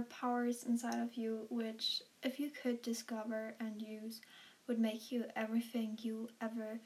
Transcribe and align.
are 0.00 0.04
powers 0.04 0.64
inside 0.64 0.98
of 0.98 1.14
you 1.14 1.46
which, 1.50 2.02
if 2.22 2.40
you 2.40 2.50
could 2.50 2.80
discover 2.80 3.54
and 3.60 3.82
use, 3.82 4.22
would 4.66 4.78
make 4.78 5.12
you 5.12 5.24
everything 5.36 5.98
you 6.00 6.28
ever 6.40 6.80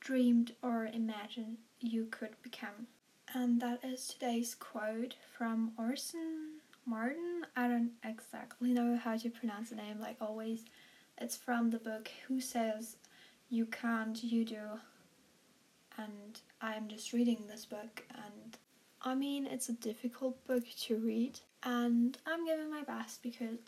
dreamed 0.00 0.52
or 0.62 0.86
imagined 0.86 1.58
you 1.80 2.06
could 2.10 2.30
become. 2.42 2.86
And 3.34 3.60
that 3.60 3.84
is 3.84 4.06
today's 4.06 4.54
quote 4.54 5.14
from 5.36 5.72
Orson 5.78 6.60
Martin. 6.86 7.44
I 7.54 7.68
don't 7.68 7.92
exactly 8.02 8.72
know 8.72 8.96
how 8.96 9.16
to 9.18 9.28
pronounce 9.28 9.70
the 9.70 9.76
name, 9.76 10.00
like 10.00 10.16
always. 10.20 10.64
It's 11.18 11.36
from 11.36 11.70
the 11.70 11.78
book 11.78 12.10
Who 12.26 12.40
Says 12.40 12.96
You 13.50 13.66
Can't, 13.66 14.22
You 14.24 14.44
Do. 14.44 14.80
And 15.98 16.40
I'm 16.62 16.88
just 16.88 17.12
reading 17.12 17.44
this 17.46 17.66
book, 17.66 18.02
and 18.14 18.56
I 19.06 19.14
mean, 19.14 19.46
it's 19.46 19.68
a 19.68 19.74
difficult 19.74 20.46
book 20.46 20.64
to 20.84 20.96
read, 20.96 21.38
and 21.62 22.16
I'm 22.26 22.46
giving 22.46 22.70
my 22.70 22.82
best 22.84 23.22
because 23.22 23.58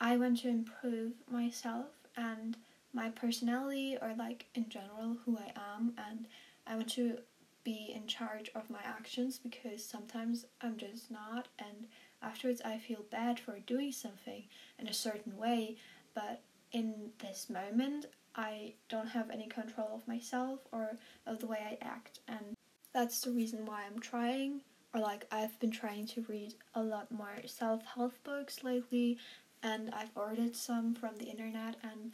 I 0.00 0.16
want 0.16 0.38
to 0.40 0.48
improve 0.48 1.12
myself 1.30 1.88
and 2.16 2.56
my 2.94 3.10
personality, 3.10 3.98
or 4.00 4.14
like 4.16 4.46
in 4.54 4.70
general, 4.70 5.18
who 5.24 5.36
I 5.36 5.52
am, 5.76 5.92
and 5.98 6.26
I 6.66 6.76
want 6.76 6.88
to 6.92 7.18
be 7.62 7.92
in 7.94 8.06
charge 8.06 8.50
of 8.54 8.70
my 8.70 8.80
actions 8.82 9.38
because 9.38 9.84
sometimes 9.84 10.46
I'm 10.62 10.78
just 10.78 11.10
not, 11.10 11.48
and 11.58 11.86
afterwards 12.22 12.62
I 12.64 12.78
feel 12.78 13.04
bad 13.10 13.38
for 13.38 13.58
doing 13.58 13.92
something 13.92 14.44
in 14.78 14.88
a 14.88 14.94
certain 14.94 15.36
way, 15.36 15.76
but 16.14 16.40
in 16.72 17.10
this 17.18 17.50
moment 17.50 18.06
I 18.34 18.72
don't 18.88 19.08
have 19.08 19.28
any 19.28 19.46
control 19.46 19.90
of 19.92 20.08
myself 20.08 20.60
or 20.72 20.96
of 21.26 21.40
the 21.40 21.46
way 21.46 21.58
I 21.60 21.84
act, 21.84 22.20
and 22.26 22.56
that's 22.94 23.20
the 23.20 23.30
reason 23.30 23.66
why 23.66 23.84
I'm 23.84 24.00
trying. 24.00 24.62
Or, 24.94 25.00
like, 25.00 25.26
I've 25.30 25.58
been 25.60 25.70
trying 25.70 26.06
to 26.08 26.24
read 26.28 26.54
a 26.74 26.82
lot 26.82 27.10
more 27.10 27.36
self 27.46 27.84
help 27.84 28.14
books 28.24 28.64
lately, 28.64 29.18
and 29.62 29.92
I've 29.94 30.10
ordered 30.16 30.56
some 30.56 30.94
from 30.94 31.16
the 31.16 31.26
internet, 31.26 31.76
and 31.82 32.12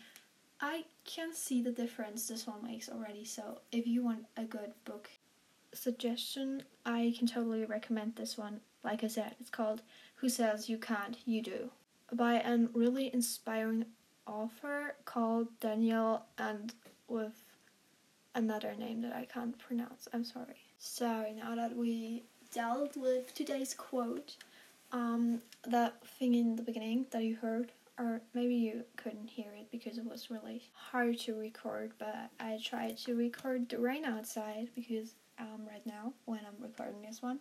I 0.60 0.84
can 1.04 1.32
see 1.34 1.62
the 1.62 1.72
difference 1.72 2.28
this 2.28 2.46
one 2.46 2.62
makes 2.62 2.88
already. 2.88 3.24
So, 3.24 3.60
if 3.72 3.86
you 3.86 4.02
want 4.04 4.26
a 4.36 4.44
good 4.44 4.72
book 4.84 5.10
suggestion, 5.72 6.62
I 6.84 7.14
can 7.16 7.26
totally 7.26 7.64
recommend 7.64 8.16
this 8.16 8.36
one. 8.36 8.60
Like 8.82 9.04
I 9.04 9.08
said, 9.08 9.36
it's 9.40 9.50
called 9.50 9.82
Who 10.16 10.28
Says 10.28 10.68
You 10.68 10.78
Can't, 10.78 11.16
You 11.24 11.42
Do 11.42 11.70
by 12.12 12.34
a 12.34 12.58
really 12.72 13.12
inspiring 13.12 13.84
author 14.26 14.94
called 15.04 15.48
Daniel 15.60 16.24
and 16.38 16.72
with 17.08 17.42
another 18.34 18.74
name 18.74 19.00
that 19.02 19.14
I 19.14 19.24
can't 19.24 19.58
pronounce. 19.58 20.08
I'm 20.12 20.24
sorry. 20.24 20.60
So 20.78 21.26
now 21.36 21.54
that 21.54 21.76
we 21.76 22.24
dealt 22.52 22.96
with 22.96 23.34
today's 23.34 23.74
quote, 23.74 24.36
um, 24.92 25.42
that 25.66 26.06
thing 26.18 26.34
in 26.34 26.56
the 26.56 26.62
beginning 26.62 27.06
that 27.10 27.22
you 27.22 27.36
heard, 27.36 27.72
or 27.98 28.20
maybe 28.34 28.54
you 28.54 28.84
couldn't 28.96 29.28
hear 29.28 29.52
it 29.56 29.70
because 29.70 29.98
it 29.98 30.04
was 30.04 30.30
really 30.30 30.62
hard 30.72 31.18
to 31.20 31.34
record, 31.34 31.92
but 31.98 32.30
I 32.40 32.58
tried 32.62 32.98
to 32.98 33.14
record 33.14 33.68
the 33.68 33.78
rain 33.78 34.04
outside 34.04 34.68
because 34.74 35.14
um, 35.38 35.66
right 35.68 35.84
now, 35.84 36.12
when 36.24 36.40
I'm 36.40 36.62
recording 36.62 37.02
this 37.02 37.22
one, 37.22 37.40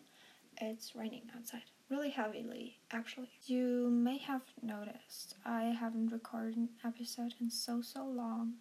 it's 0.61 0.95
raining 0.95 1.23
outside. 1.35 1.63
Really 1.89 2.09
heavily, 2.09 2.79
actually. 2.91 3.29
You 3.45 3.89
may 3.89 4.17
have 4.17 4.41
noticed 4.61 5.35
I 5.45 5.63
haven't 5.65 6.11
recorded 6.11 6.57
an 6.57 6.69
episode 6.83 7.35
in 7.39 7.49
so 7.49 7.81
so 7.81 8.05
long, 8.05 8.55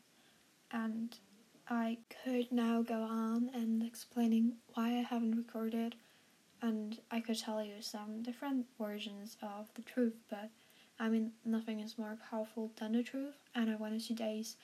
and 0.71 1.17
I 1.69 1.99
could 2.23 2.53
now 2.53 2.83
go 2.83 3.03
on 3.03 3.51
and 3.55 3.83
explaining 3.83 4.57
why 4.75 4.89
I 4.99 5.03
haven't 5.03 5.37
recorded, 5.37 5.95
and 6.63 6.99
I 7.11 7.21
could 7.21 7.39
tell 7.39 7.63
you 7.63 7.81
some 7.81 8.23
different 8.23 8.67
versions 8.79 9.37
of 9.43 9.69
the 9.75 9.83
truth, 9.83 10.17
but 10.31 10.51
I 10.99 11.09
mean, 11.09 11.33
nothing 11.45 11.81
is 11.81 11.99
more 11.99 12.17
powerful 12.31 12.71
than 12.79 12.93
the 12.93 13.03
truth, 13.03 13.35
and 13.55 13.71
I 13.71 13.77
wanted 13.77 14.05
today's 14.05 14.57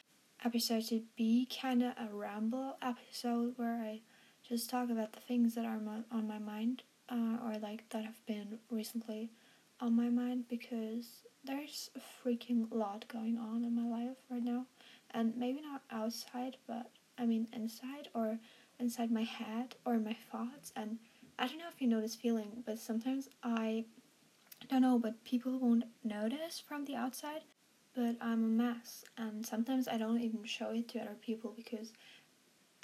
episode 0.45 0.87
to 0.89 1.03
be 1.17 1.49
kind 1.61 1.83
of 1.83 1.93
a 1.99 2.15
ramble 2.15 2.77
episode 2.81 3.55
where 3.57 3.83
I 3.83 4.01
just 4.49 4.71
talk 4.71 4.91
about 4.91 5.13
the 5.13 5.21
things 5.21 5.55
that 5.55 5.65
are 5.65 5.81
on 6.11 6.29
my 6.29 6.39
mind 6.39 6.83
uh, 7.11 7.37
or 7.45 7.59
like 7.61 7.89
that 7.91 8.05
have 8.05 8.25
been 8.27 8.59
recently 8.71 9.31
on 9.81 9.97
my 9.97 10.09
mind 10.09 10.45
because 10.49 11.25
there's 11.45 11.91
a 11.97 12.01
freaking 12.01 12.67
lot 12.71 13.07
going 13.09 13.39
on 13.39 13.65
in 13.65 13.75
my 13.75 13.99
life 13.99 14.17
right 14.31 14.45
now 14.45 14.67
and 15.13 15.37
maybe 15.37 15.61
not 15.63 15.83
outside 15.91 16.57
but 16.67 16.91
i 17.19 17.25
mean 17.25 17.49
inside 17.53 18.09
or 18.15 18.39
inside 18.79 19.11
my 19.11 19.23
head 19.23 19.75
or 19.85 19.99
my 19.99 20.17
thoughts 20.31 20.73
and 20.77 20.99
i 21.41 21.47
don't 21.47 21.59
know 21.59 21.69
if 21.69 21.81
you 21.81 21.89
know 21.89 22.01
this 22.01 22.15
feeling 22.15 22.63
but 22.67 22.79
sometimes 22.79 23.29
i 23.43 23.85
don't 24.69 24.83
know 24.83 24.99
but 24.99 25.23
people 25.25 25.59
won't 25.59 25.85
notice 26.05 26.61
from 26.61 26.85
the 26.85 26.95
outside 26.95 27.43
but 27.95 28.17
i'm 28.21 28.45
a 28.45 28.65
mess 28.65 29.05
and 29.19 29.45
sometimes 29.45 29.89
i 29.89 29.97
don't 29.99 30.21
even 30.21 30.45
show 30.45 30.71
it 30.71 30.89
to 30.89 31.01
other 31.01 31.17
people 31.21 31.53
because 31.57 31.93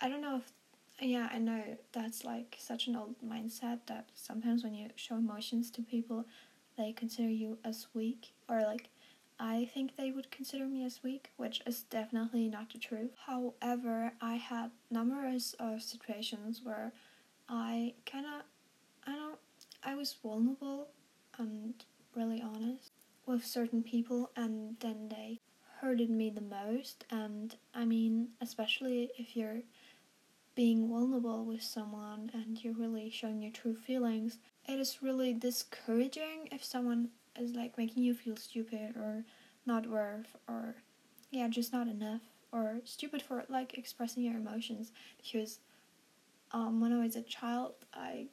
i 0.01 0.09
don't 0.09 0.23
know 0.23 0.37
if 0.37 0.53
yeah, 1.01 1.29
I 1.31 1.39
know 1.39 1.63
that's 1.93 2.25
like 2.25 2.57
such 2.59 2.87
an 2.87 2.97
old 2.97 3.17
mindset 3.25 3.81
that 3.87 4.09
sometimes 4.15 4.65
when 4.65 4.75
you 4.75 4.89
show 4.97 5.17
emotions 5.17 5.71
to 5.73 5.83
people, 5.83 6.25
they 6.79 6.93
consider 6.93 7.29
you 7.29 7.59
as 7.65 7.87
weak, 7.95 8.33
or 8.49 8.63
like 8.63 8.89
I 9.39 9.69
think 9.75 9.97
they 9.97 10.11
would 10.13 10.31
consider 10.31 10.65
me 10.65 10.85
as 10.85 11.03
weak, 11.03 11.31
which 11.37 11.61
is 11.67 11.83
definitely 11.83 12.49
not 12.49 12.73
the 12.73 12.79
truth. 12.79 13.11
However, 13.27 14.13
I 14.23 14.37
had 14.37 14.71
numerous 14.91 15.55
of 15.59 15.83
situations 15.83 16.63
where 16.65 16.93
I 17.49 17.95
kind 18.11 18.27
of, 18.27 18.43
I 19.07 19.15
don't, 19.15 19.39
I 19.83 19.95
was 19.95 20.15
vulnerable 20.23 20.89
and 21.39 21.75
really 22.15 22.43
honest 22.43 22.93
with 23.27 23.45
certain 23.45 23.83
people, 23.83 24.31
and 24.37 24.77
then 24.81 25.09
they 25.09 25.41
hurted 25.81 26.11
me 26.11 26.31
the 26.31 26.41
most. 26.41 27.05
And 27.11 27.55
I 27.75 27.85
mean, 27.85 28.29
especially 28.41 29.11
if 29.19 29.37
you're 29.37 29.63
being 30.55 30.89
vulnerable 30.89 31.45
with 31.45 31.63
someone 31.63 32.31
and 32.33 32.63
you're 32.65 32.75
really 32.75 33.11
showing 33.11 33.43
your 33.43 33.53
true 33.53 33.77
feelings, 33.77 34.39
it 34.67 34.81
is 34.81 35.03
really 35.03 35.35
discouraging 35.35 36.49
if 36.51 36.65
someone 36.65 37.11
is 37.39 37.53
like 37.53 37.77
making 37.77 38.03
you 38.03 38.15
feel 38.15 38.37
stupid 38.37 38.97
or 38.97 39.25
not 39.67 39.87
worth 39.87 40.37
or 40.49 40.77
yeah, 41.31 41.49
just 41.49 41.73
not 41.73 41.89
enough 41.89 42.23
or 42.53 42.81
stupid 42.85 43.21
for 43.21 43.45
like 43.49 43.77
expressing 43.77 44.23
your 44.23 44.37
emotions 44.37 44.93
because 45.19 45.59
um 46.53 46.81
when 46.81 46.93
I 46.93 47.03
was 47.03 47.17
a 47.17 47.23
child 47.23 47.75
I 47.93 48.27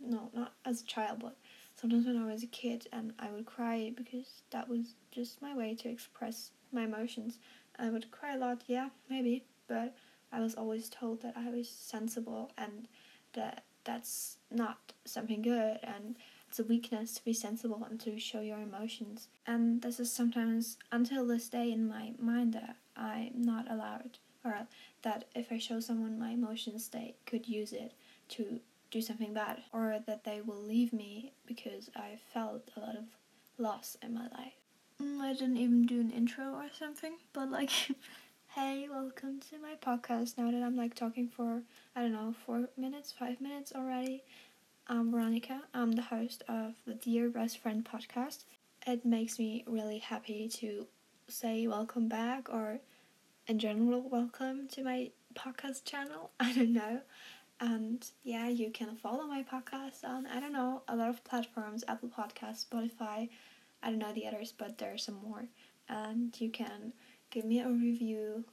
no, 0.00 0.30
not 0.34 0.52
as 0.64 0.82
a 0.82 0.84
child 0.84 1.20
but 1.20 1.36
sometimes 1.74 2.06
when 2.06 2.16
I 2.16 2.30
was 2.30 2.42
a 2.42 2.48
kid 2.48 2.86
and 2.92 3.12
I 3.18 3.30
would 3.30 3.46
cry 3.46 3.92
because 3.96 4.42
that 4.50 4.68
was 4.68 4.94
just 5.10 5.40
my 5.42 5.54
way 5.54 5.74
to 5.76 5.88
express 5.88 6.50
my 6.72 6.84
emotions. 6.84 7.38
I 7.78 7.90
would 7.90 8.10
cry 8.10 8.34
a 8.34 8.38
lot, 8.38 8.62
yeah, 8.66 8.88
maybe, 9.10 9.44
but 9.68 9.94
I 10.32 10.40
was 10.40 10.54
always 10.54 10.88
told 10.88 11.22
that 11.22 11.34
I 11.36 11.50
was 11.50 11.68
sensible 11.68 12.52
and 12.56 12.88
that 13.34 13.64
that's 13.84 14.38
not 14.50 14.92
something 15.04 15.42
good 15.42 15.78
and 15.82 16.16
it's 16.48 16.58
a 16.58 16.64
weakness 16.64 17.14
to 17.14 17.24
be 17.24 17.32
sensible 17.32 17.86
and 17.88 18.00
to 18.00 18.18
show 18.18 18.40
your 18.40 18.58
emotions. 18.60 19.28
And 19.46 19.82
this 19.82 20.00
is 20.00 20.10
sometimes 20.12 20.78
until 20.90 21.26
this 21.26 21.48
day 21.48 21.70
in 21.70 21.88
my 21.88 22.12
mind 22.18 22.54
that 22.54 22.76
I'm 22.96 23.42
not 23.42 23.70
allowed 23.70 24.18
or 24.46 24.66
that 25.02 25.24
if 25.34 25.50
I 25.50 25.58
show 25.58 25.80
someone 25.80 26.18
my 26.18 26.30
emotions 26.30 26.88
they 26.88 27.14
could 27.26 27.48
use 27.48 27.72
it 27.72 27.92
to 28.30 28.60
do 28.90 29.02
something 29.02 29.34
bad 29.34 29.62
or 29.72 29.98
that 30.06 30.24
they 30.24 30.40
will 30.40 30.62
leave 30.62 30.92
me 30.92 31.32
because 31.46 31.90
I 31.96 32.18
felt 32.32 32.70
a 32.76 32.80
lot 32.80 32.96
of 32.96 33.04
loss 33.58 33.96
in 34.02 34.14
my 34.14 34.28
life. 34.38 34.54
Mm, 35.02 35.20
I 35.20 35.32
didn't 35.32 35.56
even 35.58 35.84
do 35.86 36.00
an 36.00 36.10
intro 36.10 36.54
or 36.54 36.68
something, 36.78 37.14
but 37.32 37.50
like 37.50 37.70
Hey, 38.54 38.88
welcome 38.90 39.40
to 39.50 39.58
my 39.58 39.74
podcast. 39.84 40.38
Now 40.38 40.50
that 40.50 40.62
I'm 40.62 40.76
like 40.76 40.94
talking 40.94 41.28
for, 41.28 41.62
I 41.94 42.00
don't 42.00 42.12
know, 42.12 42.34
four 42.46 42.70
minutes, 42.78 43.12
five 43.12 43.38
minutes 43.38 43.72
already, 43.74 44.22
I'm 44.88 45.10
Veronica. 45.10 45.60
I'm 45.74 45.92
the 45.92 46.02
host 46.02 46.42
of 46.48 46.74
the 46.86 46.94
Dear 46.94 47.28
Best 47.28 47.58
Friend 47.58 47.84
podcast. 47.84 48.44
It 48.86 49.04
makes 49.04 49.38
me 49.38 49.64
really 49.66 49.98
happy 49.98 50.48
to 50.60 50.86
say 51.28 51.66
welcome 51.66 52.08
back 52.08 52.48
or, 52.48 52.80
in 53.48 53.58
general, 53.60 54.08
welcome 54.08 54.66
to 54.66 54.82
my 54.82 55.10
podcast 55.34 55.84
channel. 55.84 56.30
I 56.40 56.52
don't 56.52 56.72
know. 56.72 57.00
And 57.60 58.04
yeah, 58.24 58.48
you 58.48 58.70
can 58.70 58.96
follow 58.96 59.26
my 59.26 59.44
podcast 59.44 60.04
on, 60.04 60.26
I 60.26 60.40
don't 60.40 60.52
know, 60.52 60.82
a 60.88 60.96
lot 60.96 61.08
of 61.08 61.24
platforms 61.24 61.84
Apple 61.86 62.08
Podcasts, 62.08 62.66
Spotify. 62.66 63.28
I 63.82 63.90
don't 63.90 63.98
know 63.98 64.12
the 64.12 64.26
others, 64.26 64.52
but 64.56 64.78
there 64.78 64.92
are 64.92 64.98
some 64.98 65.20
more. 65.22 65.44
And 65.88 66.38
you 66.40 66.50
can 66.50 66.92
give 67.30 67.44
me 67.44 67.60
a 67.60 67.68
review. 67.68 68.44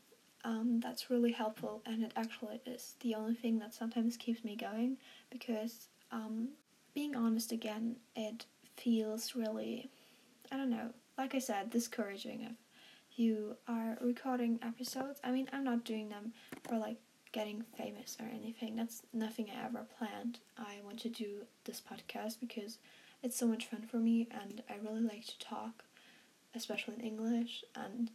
Um, 0.45 0.79
that's 0.81 1.09
really 1.09 1.31
helpful, 1.31 1.81
and 1.85 2.03
it 2.03 2.11
actually 2.17 2.59
is 2.65 2.95
the 2.99 3.15
only 3.15 3.33
thing 3.33 3.59
that 3.59 3.73
sometimes 3.73 4.17
keeps 4.17 4.43
me 4.43 4.57
going 4.57 4.97
because, 5.29 5.87
um, 6.11 6.49
being 6.93 7.15
honest 7.15 7.53
again, 7.53 7.95
it 8.13 8.45
feels 8.75 9.35
really, 9.35 9.89
I 10.51 10.57
don't 10.57 10.69
know, 10.69 10.89
like 11.17 11.33
I 11.33 11.39
said, 11.39 11.69
discouraging 11.69 12.57
you 13.15 13.55
are 13.67 13.97
recording 14.01 14.59
episodes. 14.63 15.19
I 15.23 15.31
mean, 15.31 15.47
I'm 15.53 15.63
not 15.63 15.83
doing 15.83 16.09
them 16.09 16.33
for 16.67 16.77
like 16.77 16.97
getting 17.31 17.63
famous 17.77 18.17
or 18.19 18.27
anything. 18.27 18.75
That's 18.75 19.03
nothing 19.13 19.49
I 19.49 19.65
ever 19.65 19.85
planned. 19.97 20.39
I 20.57 20.77
want 20.83 20.99
to 21.01 21.09
do 21.09 21.45
this 21.65 21.81
podcast 21.81 22.39
because 22.39 22.77
it's 23.21 23.37
so 23.37 23.47
much 23.47 23.65
fun 23.65 23.83
for 23.89 23.97
me 23.97 24.27
and 24.31 24.61
I 24.69 24.75
really 24.83 25.01
like 25.01 25.25
to 25.25 25.39
talk, 25.39 25.83
especially 26.55 26.95
in 26.95 27.01
English 27.01 27.63
and 27.75 28.11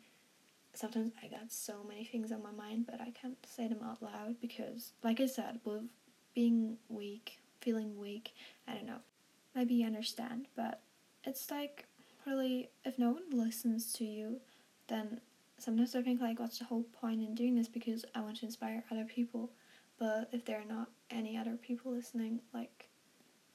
sometimes 0.75 1.13
I 1.23 1.27
got 1.29 1.51
so 1.51 1.85
many 1.89 2.05
things 2.05 2.31
on 2.31 2.43
my 2.43 2.53
mind 2.53 2.87
but 2.87 3.01
I 3.01 3.11
can't 3.11 3.39
say 3.47 3.67
them 3.67 3.81
out 3.85 4.03
loud 4.03 4.37
because 4.41 4.93
like 5.03 5.21
I 5.21 5.27
said, 5.27 5.61
with 5.65 5.83
being 6.35 6.77
weak, 6.89 7.39
feeling 7.61 7.99
weak, 7.99 8.33
I 8.67 8.75
don't 8.75 8.87
know. 8.87 9.01
Maybe 9.55 9.75
you 9.75 9.87
understand, 9.87 10.47
but 10.57 10.81
it's 11.25 11.51
like 11.51 11.87
really 12.27 12.71
if 12.85 12.99
no 12.99 13.11
one 13.11 13.25
listens 13.33 13.93
to 13.95 14.05
you 14.05 14.41
then 14.89 15.21
sometimes 15.59 15.95
I 15.95 16.03
think 16.03 16.21
like 16.21 16.39
what's 16.39 16.59
the 16.59 16.65
whole 16.65 16.85
point 17.01 17.21
in 17.21 17.35
doing 17.35 17.55
this? 17.55 17.69
Because 17.69 18.05
I 18.15 18.21
want 18.21 18.39
to 18.39 18.47
inspire 18.47 18.85
other 18.91 19.05
people. 19.05 19.51
But 19.99 20.29
if 20.33 20.45
there 20.45 20.61
are 20.61 20.65
not 20.65 20.89
any 21.11 21.37
other 21.37 21.57
people 21.57 21.93
listening 21.93 22.41
like 22.55 22.89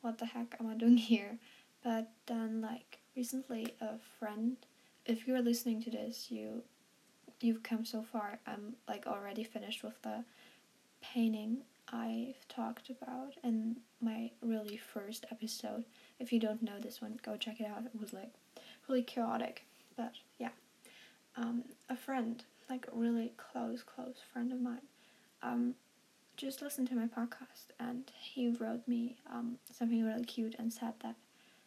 what 0.02 0.18
the 0.18 0.26
heck 0.26 0.56
am 0.60 0.68
I 0.68 0.76
doing 0.76 0.98
here? 1.12 1.38
But 1.84 2.12
then 2.26 2.62
like 2.62 3.00
recently 3.16 3.74
a 3.82 3.98
friend 4.20 4.58
if 5.06 5.28
you're 5.28 5.42
listening 5.42 5.82
to 5.84 5.92
this 5.92 6.32
you 6.32 6.64
you've 7.42 7.64
come 7.64 7.86
so 7.86 8.02
far 8.02 8.40
I'm 8.48 8.76
like 8.88 9.06
already 9.08 9.44
finished 9.44 9.84
with 9.84 10.02
the 10.02 10.24
painting 11.02 11.60
I've 11.92 12.48
talked 12.48 12.90
about 12.90 13.34
in 13.44 13.78
my 14.02 14.32
really 14.42 14.78
first 14.78 15.26
episode. 15.32 15.84
If 16.20 16.32
you 16.34 16.40
don't 16.40 16.64
know 16.64 16.80
this 16.80 17.02
one 17.02 17.20
go 17.24 17.38
check 17.38 17.60
it 17.60 17.68
out. 17.68 17.86
It 17.86 18.00
was 18.00 18.14
like 18.14 18.34
really 18.88 19.04
chaotic. 19.04 19.64
But 19.96 20.14
friend, 22.14 22.44
like 22.70 22.86
a 22.94 22.96
really 22.96 23.34
close, 23.38 23.82
close 23.82 24.18
friend 24.32 24.54
of 24.54 24.62
mine, 24.62 24.86
um, 25.42 25.74
just 26.38 26.62
listened 26.62 26.88
to 26.88 26.94
my 26.94 27.08
podcast 27.08 27.74
and 27.80 28.12
he 28.22 28.50
wrote 28.50 28.88
me 28.88 29.18
um, 29.32 29.58
something 29.72 30.06
really 30.06 30.24
cute 30.24 30.54
and 30.60 30.72
said 30.72 30.94
that 31.02 31.16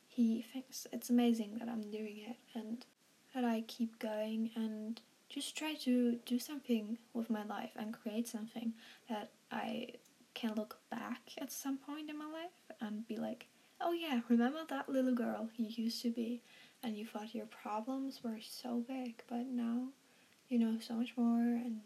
he 0.06 0.46
thinks 0.52 0.87
it's 0.93 1.10
amazing 1.10 1.56
that 1.58 1.69
I'm 1.69 1.90
doing 1.90 2.19
it 2.28 2.37
and 2.54 2.87
that 3.34 3.44
I 3.44 3.64
keep 3.66 3.98
going 3.98 4.52
and 4.54 5.00
just 5.28 5.56
try 5.56 5.75
to 5.82 6.20
do 6.25 6.38
something 6.38 6.96
with 7.12 7.28
my 7.28 7.44
life 7.44 7.72
and 7.75 7.93
create 7.93 8.28
something 8.28 8.72
that 9.08 9.31
I 9.50 9.88
can 10.34 10.54
look 10.54 10.78
back 10.93 11.22
at 11.38 11.50
some 11.50 11.76
point 11.76 12.08
in 12.08 12.16
my 12.16 12.26
life 12.26 12.76
and 12.81 13.04
be 13.08 13.16
like, 13.16 13.48
oh 13.81 13.90
yeah, 13.90 14.20
remember 14.28 14.60
that 14.69 14.88
little 14.88 15.14
girl 15.14 15.50
you 15.56 15.66
used 15.70 16.02
to 16.02 16.10
be? 16.10 16.44
and 16.82 16.96
you 16.96 17.04
thought 17.04 17.34
your 17.34 17.46
problems 17.46 18.20
were 18.22 18.38
so 18.40 18.84
big, 18.87 19.22
but 19.28 19.46
now 19.46 19.88
you 20.48 20.58
know 20.58 20.78
so 20.81 20.94
much 20.94 21.16
more, 21.16 21.40
and 21.40 21.81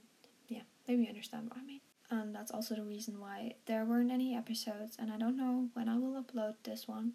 yeah, 0.49 0.63
maybe 0.87 1.03
you 1.03 1.09
understand 1.09 1.49
what 1.49 1.59
I 1.59 1.65
mean. 1.65 1.81
And 2.11 2.35
that's 2.35 2.51
also 2.51 2.75
the 2.75 2.83
reason 2.83 3.21
why 3.21 3.55
there 3.67 3.85
weren't 3.85 4.11
any 4.11 4.35
episodes, 4.35 4.97
and 4.99 5.13
I 5.13 5.17
don't 5.19 5.37
know 5.37 5.69
when 5.75 5.89
I 5.89 5.97
will 5.97 6.23
upload 6.23 6.55
this 6.65 6.89
one 6.89 7.13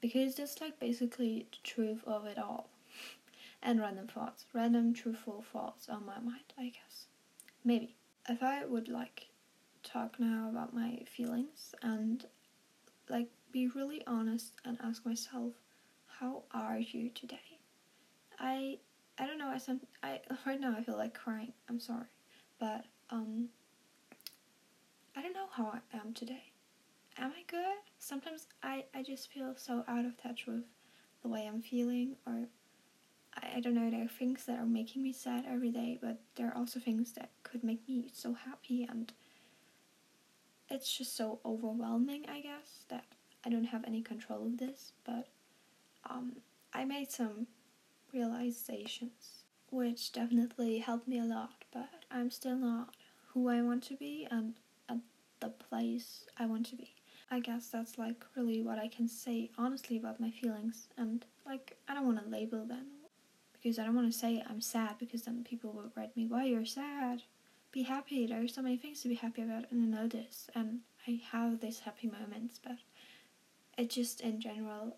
because 0.00 0.38
it's 0.38 0.60
like 0.60 0.78
basically 0.78 1.46
the 1.50 1.58
truth 1.62 2.02
of 2.06 2.26
it 2.26 2.38
all 2.38 2.68
and 3.62 3.80
random 3.80 4.08
thoughts, 4.08 4.44
random 4.52 4.94
truthful 4.94 5.44
thoughts 5.52 5.88
on 5.88 6.04
my 6.06 6.18
mind, 6.18 6.52
I 6.58 6.66
guess. 6.66 7.06
Maybe. 7.64 7.96
If 8.28 8.42
I 8.42 8.64
would 8.64 8.88
like 8.88 9.28
talk 9.84 10.18
now 10.18 10.48
about 10.50 10.74
my 10.74 11.00
feelings 11.06 11.74
and 11.82 12.24
like 13.08 13.28
be 13.52 13.68
really 13.68 14.02
honest 14.06 14.52
and 14.64 14.78
ask 14.82 15.06
myself 15.06 15.52
how 16.18 16.42
are 16.52 16.78
you 16.78 17.10
today? 17.10 17.60
I 18.38 18.78
I 19.18 19.26
don't 19.26 19.38
know. 19.38 19.48
I 19.48 19.58
some 19.58 19.80
I 20.02 20.20
right 20.46 20.60
now 20.60 20.74
I 20.76 20.82
feel 20.82 20.96
like 20.96 21.14
crying. 21.14 21.52
I'm 21.68 21.80
sorry, 21.80 22.06
but 22.58 22.84
um. 23.10 23.48
I 25.18 25.22
don't 25.22 25.32
know 25.32 25.46
how 25.50 25.72
I 25.72 25.96
am 25.96 26.12
today. 26.12 26.52
Am 27.18 27.30
I 27.32 27.42
good? 27.46 27.78
Sometimes 27.98 28.46
I 28.62 28.84
I 28.94 29.02
just 29.02 29.32
feel 29.32 29.54
so 29.56 29.82
out 29.88 30.04
of 30.04 30.16
touch 30.20 30.46
with 30.46 30.64
the 31.22 31.28
way 31.28 31.46
I'm 31.46 31.62
feeling, 31.62 32.16
or 32.26 32.48
I, 33.34 33.56
I 33.56 33.60
don't 33.60 33.74
know. 33.74 33.90
There 33.90 34.04
are 34.04 34.08
things 34.08 34.44
that 34.44 34.58
are 34.58 34.66
making 34.66 35.02
me 35.02 35.12
sad 35.12 35.44
every 35.48 35.70
day, 35.70 35.98
but 36.00 36.20
there 36.36 36.48
are 36.48 36.56
also 36.56 36.78
things 36.80 37.12
that 37.12 37.30
could 37.42 37.64
make 37.64 37.86
me 37.88 38.10
so 38.12 38.34
happy, 38.34 38.86
and 38.88 39.12
it's 40.68 40.94
just 40.96 41.16
so 41.16 41.40
overwhelming. 41.44 42.26
I 42.28 42.40
guess 42.40 42.84
that 42.90 43.04
I 43.44 43.48
don't 43.48 43.64
have 43.64 43.84
any 43.86 44.02
control 44.02 44.46
of 44.46 44.58
this, 44.58 44.92
but 45.04 45.28
um, 46.08 46.36
I 46.74 46.84
made 46.84 47.10
some 47.10 47.46
realizations 48.12 49.44
which 49.70 50.12
definitely 50.12 50.78
helped 50.78 51.08
me 51.08 51.18
a 51.18 51.24
lot, 51.24 51.64
but 51.72 51.88
I'm 52.10 52.30
still 52.30 52.56
not 52.56 52.94
who 53.28 53.48
I 53.48 53.62
want 53.62 53.82
to 53.84 53.96
be 53.96 54.26
and 54.30 54.54
at 54.88 54.98
the 55.40 55.48
place 55.48 56.24
I 56.38 56.46
want 56.46 56.66
to 56.66 56.76
be. 56.76 56.94
I 57.30 57.40
guess 57.40 57.68
that's 57.68 57.98
like 57.98 58.24
really 58.36 58.62
what 58.62 58.78
I 58.78 58.88
can 58.88 59.08
say 59.08 59.50
honestly 59.58 59.96
about 59.96 60.20
my 60.20 60.30
feelings, 60.30 60.86
and 60.96 61.24
like 61.44 61.76
I 61.88 61.94
don't 61.94 62.06
want 62.06 62.22
to 62.22 62.30
label 62.30 62.64
them 62.64 62.86
because 63.52 63.78
I 63.78 63.84
don't 63.84 63.96
want 63.96 64.12
to 64.12 64.16
say 64.18 64.42
I'm 64.48 64.60
sad 64.60 64.96
because 64.98 65.22
then 65.22 65.44
people 65.44 65.72
will 65.72 65.90
write 65.96 66.16
me, 66.16 66.26
Why 66.26 66.44
you're 66.44 66.64
sad? 66.64 67.22
Be 67.72 67.82
happy, 67.82 68.26
there 68.26 68.42
are 68.42 68.48
so 68.48 68.62
many 68.62 68.76
things 68.76 69.02
to 69.02 69.08
be 69.08 69.16
happy 69.16 69.42
about, 69.42 69.70
and 69.70 69.94
I 69.94 69.98
know 69.98 70.08
this, 70.08 70.48
and 70.54 70.80
I 71.06 71.20
have 71.32 71.60
these 71.60 71.80
happy 71.80 72.06
moments, 72.06 72.60
but 72.62 72.78
it 73.76 73.90
just 73.90 74.20
in 74.20 74.40
general 74.40 74.96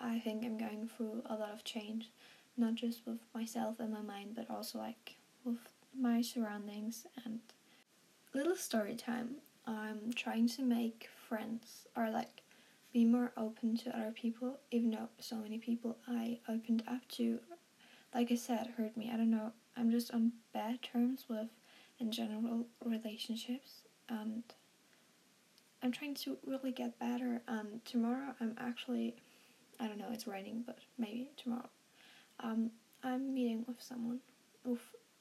I 0.00 0.18
think 0.20 0.44
I'm 0.44 0.58
going 0.58 0.88
through 0.88 1.22
a 1.26 1.34
lot 1.34 1.52
of 1.52 1.64
change, 1.64 2.10
not 2.56 2.74
just 2.74 3.06
with 3.06 3.18
myself 3.34 3.80
and 3.80 3.92
my 3.92 4.02
mind, 4.02 4.34
but 4.34 4.50
also 4.50 4.78
like 4.78 5.16
with 5.44 5.58
my 5.98 6.20
surroundings 6.20 7.06
and 7.24 7.40
little 8.34 8.56
story 8.56 8.94
time. 8.94 9.36
I'm 9.66 10.12
trying 10.14 10.48
to 10.50 10.62
make 10.62 11.08
friends 11.28 11.86
or 11.96 12.10
like 12.10 12.42
be 12.92 13.04
more 13.04 13.32
open 13.36 13.76
to 13.78 13.96
other 13.96 14.12
people, 14.12 14.58
even 14.70 14.90
though 14.90 15.08
so 15.18 15.36
many 15.36 15.58
people 15.58 15.96
I 16.08 16.38
opened 16.48 16.82
up 16.88 17.06
to, 17.12 17.40
like 18.14 18.30
I 18.30 18.36
said, 18.36 18.74
hurt 18.76 18.96
me. 18.96 19.10
I 19.12 19.16
don't 19.16 19.30
know. 19.30 19.52
I'm 19.76 19.90
just 19.90 20.12
on 20.14 20.32
bad 20.54 20.82
terms 20.82 21.24
with, 21.28 21.48
in 21.98 22.10
general, 22.10 22.66
relationships, 22.84 23.82
and 24.08 24.42
I'm 25.82 25.92
trying 25.92 26.14
to 26.14 26.38
really 26.46 26.72
get 26.72 26.98
better. 26.98 27.42
And 27.46 27.84
tomorrow, 27.84 28.34
I'm 28.40 28.54
actually 28.58 29.16
I 29.78 29.86
don't 29.86 29.98
know, 29.98 30.08
it's 30.10 30.26
raining, 30.26 30.62
but 30.66 30.78
maybe 30.98 31.30
tomorrow. 31.36 31.68
Um, 32.40 32.70
I'm 33.02 33.34
meeting 33.34 33.64
with 33.66 33.80
someone, 33.80 34.20
with 34.64 34.80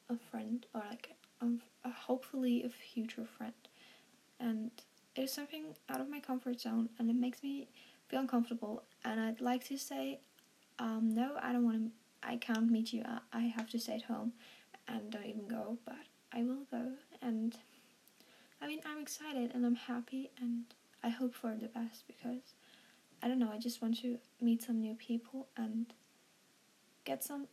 a 0.09 0.17
friend, 0.31 0.65
or 0.73 0.81
like 0.89 1.15
a 1.41 1.89
hopefully 1.89 2.63
a 2.63 2.69
future 2.69 3.25
friend, 3.37 3.53
and 4.39 4.71
it 5.15 5.21
is 5.21 5.31
something 5.31 5.75
out 5.89 6.01
of 6.01 6.09
my 6.09 6.19
comfort 6.19 6.59
zone, 6.59 6.89
and 6.99 7.09
it 7.09 7.15
makes 7.15 7.43
me 7.43 7.67
feel 8.09 8.19
uncomfortable. 8.19 8.83
And 9.03 9.19
I'd 9.19 9.41
like 9.41 9.63
to 9.65 9.77
say, 9.77 10.19
um, 10.79 11.09
no, 11.13 11.37
I 11.41 11.53
don't 11.53 11.63
want 11.63 11.77
to. 11.85 11.91
I 12.27 12.37
can't 12.37 12.71
meet 12.71 12.91
you. 12.91 13.03
I, 13.05 13.19
I 13.31 13.41
have 13.41 13.69
to 13.69 13.79
stay 13.79 13.95
at 13.95 14.03
home, 14.03 14.33
and 14.87 15.11
don't 15.11 15.25
even 15.25 15.47
go. 15.47 15.77
But 15.85 15.95
I 16.33 16.43
will 16.43 16.65
go, 16.71 16.91
and 17.21 17.55
I 18.61 18.67
mean, 18.67 18.81
I'm 18.85 18.99
excited 19.01 19.51
and 19.53 19.65
I'm 19.65 19.75
happy, 19.75 20.31
and 20.41 20.65
I 21.03 21.09
hope 21.09 21.35
for 21.35 21.55
the 21.55 21.67
best 21.67 22.05
because 22.07 22.55
I 23.21 23.27
don't 23.27 23.39
know, 23.39 23.51
I 23.51 23.57
just 23.57 23.81
want 23.81 23.99
to 24.01 24.17
meet 24.41 24.61
some 24.63 24.79
new 24.81 24.95
people 24.95 25.47
and 25.57 25.87
get 27.05 27.23
some 27.23 27.47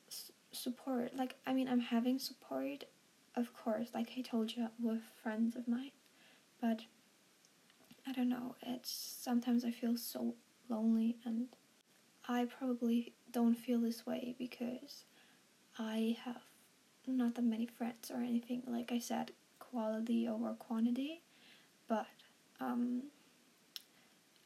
support. 0.50 1.14
Like, 1.16 1.36
I 1.46 1.52
mean, 1.52 1.68
I'm 1.68 1.80
having 1.80 2.18
support, 2.18 2.84
of 3.36 3.54
course, 3.54 3.88
like 3.94 4.10
I 4.16 4.22
told 4.22 4.56
you, 4.56 4.68
with 4.80 5.02
friends 5.22 5.56
of 5.56 5.68
mine, 5.68 5.92
but 6.60 6.80
I 8.06 8.12
don't 8.12 8.28
know, 8.28 8.56
it's 8.62 8.90
sometimes 8.90 9.64
I 9.64 9.70
feel 9.70 9.96
so 9.96 10.34
lonely, 10.68 11.16
and 11.24 11.48
I 12.28 12.46
probably 12.46 13.12
don't 13.30 13.54
feel 13.54 13.80
this 13.80 14.06
way 14.06 14.34
because 14.38 15.04
I 15.78 16.16
have 16.24 16.42
not 17.06 17.34
that 17.34 17.44
many 17.44 17.66
friends 17.66 18.10
or 18.10 18.20
anything. 18.20 18.62
Like 18.66 18.92
I 18.92 18.98
said, 18.98 19.32
quality 19.58 20.28
over 20.28 20.52
quantity, 20.54 21.22
but 21.88 22.06
um, 22.60 23.04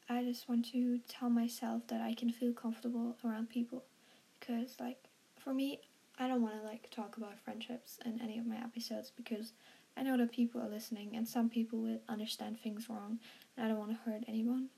I 0.08 0.22
just 0.22 0.48
want 0.48 0.70
to 0.72 0.98
tell 1.08 1.28
myself 1.28 1.82
that 1.88 2.00
I 2.00 2.14
can 2.14 2.30
feel 2.30 2.52
comfortable 2.52 3.16
around 3.24 3.50
people 3.50 3.84
because 4.46 4.76
like 4.80 4.98
for 5.38 5.52
me 5.52 5.80
I 6.18 6.28
don't 6.28 6.42
want 6.42 6.60
to 6.60 6.66
like 6.66 6.90
talk 6.90 7.16
about 7.16 7.38
friendships 7.38 7.98
in 8.04 8.20
any 8.22 8.38
of 8.38 8.46
my 8.46 8.56
episodes 8.56 9.12
because 9.14 9.52
I 9.96 10.02
know 10.02 10.16
that 10.16 10.32
people 10.32 10.60
are 10.62 10.68
listening 10.68 11.16
and 11.16 11.28
some 11.28 11.48
people 11.48 11.78
will 11.78 12.00
understand 12.08 12.58
things 12.58 12.88
wrong 12.88 13.18
and 13.56 13.66
I 13.66 13.68
don't 13.68 13.78
want 13.78 13.90
to 13.90 14.10
hurt 14.10 14.24
anyone. 14.26 14.68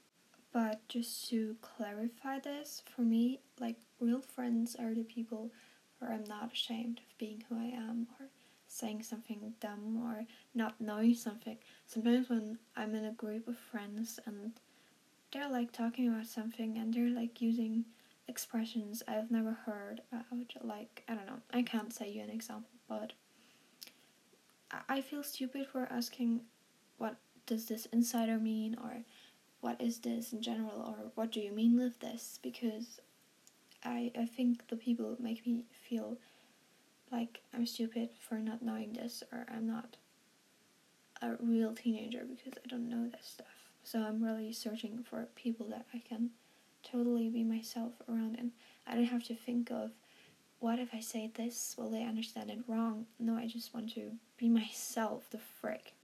But 0.52 0.80
just 0.88 1.28
to 1.30 1.56
clarify 1.60 2.38
this, 2.38 2.82
for 2.96 3.02
me, 3.02 3.40
like 3.60 3.76
real 4.00 4.20
friends 4.20 4.75
are 4.76 4.94
the 4.94 5.04
people 5.04 5.52
where 5.98 6.10
I'm 6.10 6.25
not 6.25 6.52
ashamed 6.52 6.98
of 6.98 7.18
being 7.18 7.44
who 7.48 7.56
I 7.56 7.66
am 7.66 8.08
or 8.18 8.26
saying 8.66 9.02
something 9.02 9.52
dumb 9.60 10.02
or 10.02 10.25
not 10.54 10.80
knowing 10.80 11.14
something. 11.14 11.58
Sometimes 11.87 12.28
when 12.28 12.58
I'm 12.76 12.94
in 12.94 13.04
a 13.04 13.12
group 13.12 13.46
of 13.46 13.58
friends 13.58 14.18
and 14.26 14.52
they're 15.32 15.50
like 15.50 15.72
talking 15.72 16.08
about 16.08 16.26
something 16.26 16.78
and 16.78 16.92
they're 16.92 17.14
like 17.14 17.40
using 17.40 17.84
expressions 18.28 19.02
I've 19.08 19.30
never 19.30 19.52
heard 19.52 20.02
about. 20.12 20.52
Like, 20.62 21.04
I 21.08 21.14
don't 21.14 21.26
know, 21.26 21.40
I 21.52 21.62
can't 21.62 21.92
say 21.92 22.11
you 22.11 22.23
an 22.23 22.30
example, 22.30 22.70
but 22.88 23.12
I 24.88 25.00
feel 25.00 25.23
stupid 25.23 25.66
for 25.66 25.88
asking 25.90 26.42
what 26.99 27.16
does 27.47 27.66
this 27.66 27.87
insider 27.87 28.38
mean 28.38 28.76
or 28.82 29.02
what 29.61 29.80
is 29.80 29.99
this 29.99 30.32
in 30.32 30.42
general 30.42 30.82
or 30.87 31.11
what 31.14 31.32
do 31.32 31.40
you 31.40 31.52
mean 31.52 31.76
with 31.76 31.99
this 32.00 32.38
because 32.42 33.00
I 33.82 34.12
I 34.16 34.26
think 34.26 34.68
the 34.68 34.76
people 34.76 35.16
make 35.18 35.47
me 35.47 35.64
feel 35.88 36.18
like 37.11 37.40
I'm 37.54 37.66
stupid 37.66 38.11
for 38.18 38.38
not 38.38 38.62
knowing 38.62 38.92
this 38.92 39.23
or 39.32 39.47
I'm 39.50 39.66
not 39.66 39.97
a 41.23 41.37
real 41.40 41.75
teenager 41.75 42.25
because 42.28 42.58
I 42.62 42.68
don't 42.68 42.88
know 42.88 43.08
this 43.08 43.26
stuff. 43.26 43.47
So 43.82 44.00
I'm 44.00 44.23
really 44.23 44.52
searching 44.52 45.04
for 45.08 45.28
people 45.35 45.66
that 45.70 45.87
I 45.94 46.02
can 46.06 46.30
totally 46.90 47.28
be 47.28 47.45
myself 47.45 47.92
around 48.09 48.37
him. 48.37 48.52
I 48.87 48.95
don't 48.95 49.04
have 49.04 49.25
to 49.25 49.35
think 49.35 49.71
of 49.71 49.90
what 50.61 50.78
if 50.78 50.92
I 50.92 51.00
say 51.00 51.30
this? 51.35 51.76
Will 51.78 51.90
they 51.90 52.02
understand 52.02 52.50
it 52.50 52.59
wrong? 52.66 53.07
No, 53.18 53.37
I 53.37 53.47
just 53.47 53.73
want 53.73 53.92
to 53.95 54.12
be 54.37 54.49
myself, 54.49 55.30
the 55.30 55.38
frick. 55.38 55.95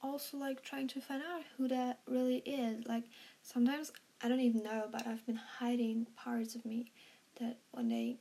Also 0.00 0.36
like 0.36 0.62
trying 0.62 0.86
to 0.88 1.00
find 1.00 1.22
out 1.22 1.42
who 1.56 1.66
that 1.68 2.00
really 2.06 2.38
is. 2.38 2.86
Like 2.86 3.04
sometimes 3.42 3.92
I 4.22 4.28
don't 4.28 4.40
even 4.40 4.62
know, 4.62 4.88
but 4.90 5.06
I've 5.06 5.24
been 5.26 5.40
hiding 5.58 6.06
parts 6.16 6.54
of 6.54 6.64
me 6.64 6.92
that 7.40 7.58
when 7.72 7.88
they 7.88 8.18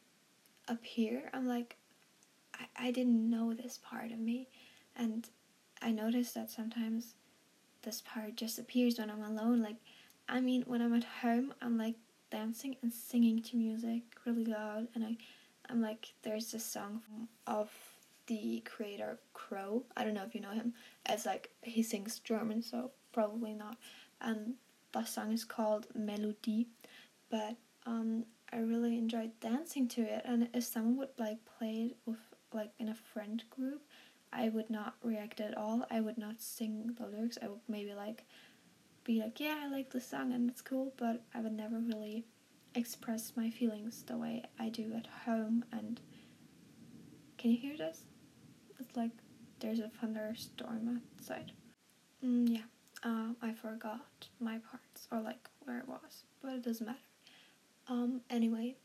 appear, 0.67 1.29
I'm 1.33 1.47
like, 1.47 1.77
I, 2.53 2.87
I 2.87 2.91
didn't 2.91 3.29
know 3.29 3.53
this 3.53 3.79
part 3.83 4.11
of 4.11 4.19
me. 4.19 4.47
And 4.95 5.27
I 5.81 5.91
notice 5.91 6.31
that 6.33 6.49
sometimes 6.49 7.13
this 7.83 8.01
part 8.01 8.35
just 8.35 8.59
appears 8.59 8.99
when 8.99 9.09
I'm 9.09 9.23
alone. 9.23 9.61
Like, 9.61 9.77
I 10.29 10.41
mean, 10.41 10.63
when 10.67 10.81
I'm 10.81 10.93
at 10.93 11.03
home, 11.03 11.53
I'm 11.61 11.77
like 11.77 11.95
dancing 12.31 12.75
and 12.81 12.91
singing 12.91 13.41
to 13.43 13.55
music 13.55 14.03
really 14.25 14.45
loud, 14.45 14.87
and 14.93 15.03
I, 15.03 15.17
I'm 15.69 15.81
like, 15.81 16.13
there's 16.23 16.51
this 16.51 16.65
song 16.65 17.01
of 17.45 17.69
the 18.27 18.61
creator 18.65 19.19
Cro. 19.33 19.83
I 19.95 20.03
don't 20.03 20.13
know 20.13 20.23
if 20.23 20.35
you 20.35 20.41
know 20.41 20.51
him. 20.51 20.73
It's 21.07 21.25
like 21.25 21.49
he 21.61 21.81
sings 21.81 22.19
German, 22.19 22.61
so 22.61 22.91
probably 23.13 23.53
not. 23.53 23.77
And 24.21 24.55
the 24.91 25.05
song 25.05 25.31
is 25.31 25.45
called 25.45 25.87
Melody, 25.95 26.67
but 27.29 27.55
um, 27.85 28.25
I 28.51 28.57
really 28.57 28.97
enjoyed 28.97 29.39
dancing 29.39 29.87
to 29.89 30.01
it. 30.01 30.23
And 30.25 30.49
if 30.53 30.65
someone 30.65 30.97
would 30.97 31.09
like 31.17 31.37
play 31.57 31.91
it 31.91 31.97
with 32.05 32.19
like 32.53 32.71
in 32.79 32.89
a 32.89 32.95
friend 32.95 33.43
group, 33.49 33.81
I 34.31 34.49
would 34.49 34.69
not 34.69 34.95
react 35.03 35.39
at 35.39 35.57
all. 35.57 35.85
I 35.89 36.01
would 36.01 36.17
not 36.17 36.41
sing 36.41 36.95
the 36.99 37.07
lyrics. 37.07 37.37
I 37.41 37.47
would 37.47 37.61
maybe 37.67 37.93
like 37.93 38.25
be 39.07 39.21
like, 39.21 39.39
yeah, 39.39 39.61
I 39.63 39.69
like 39.69 39.89
the 39.89 40.01
song 40.01 40.33
and 40.33 40.49
it's 40.49 40.61
cool, 40.61 40.93
but 40.97 41.23
I 41.33 41.39
would 41.39 41.53
never 41.53 41.79
really 41.79 42.25
express 42.75 43.31
my 43.37 43.49
feelings 43.49 44.03
the 44.03 44.17
way 44.17 44.43
I 44.59 44.67
do 44.67 44.93
at 44.95 45.07
home. 45.25 45.63
And 45.71 46.01
can 47.37 47.51
you 47.51 47.57
hear 47.57 47.77
this? 47.77 48.03
It's 48.79 48.97
like 48.97 49.11
there's 49.61 49.79
a 49.79 49.89
thunderstorm 50.01 51.01
outside. 51.17 51.53
Mm, 52.23 52.49
yeah, 52.49 52.65
uh, 53.03 53.29
I 53.41 53.53
forgot 53.53 54.27
my 54.41 54.59
parts 54.69 55.07
or 55.09 55.21
like 55.21 55.49
where 55.63 55.79
it 55.79 55.87
was, 55.87 56.25
but 56.41 56.53
it 56.53 56.63
doesn't 56.63 56.85
matter. 56.85 56.99
Um, 57.87 58.19
anyway, 58.29 58.75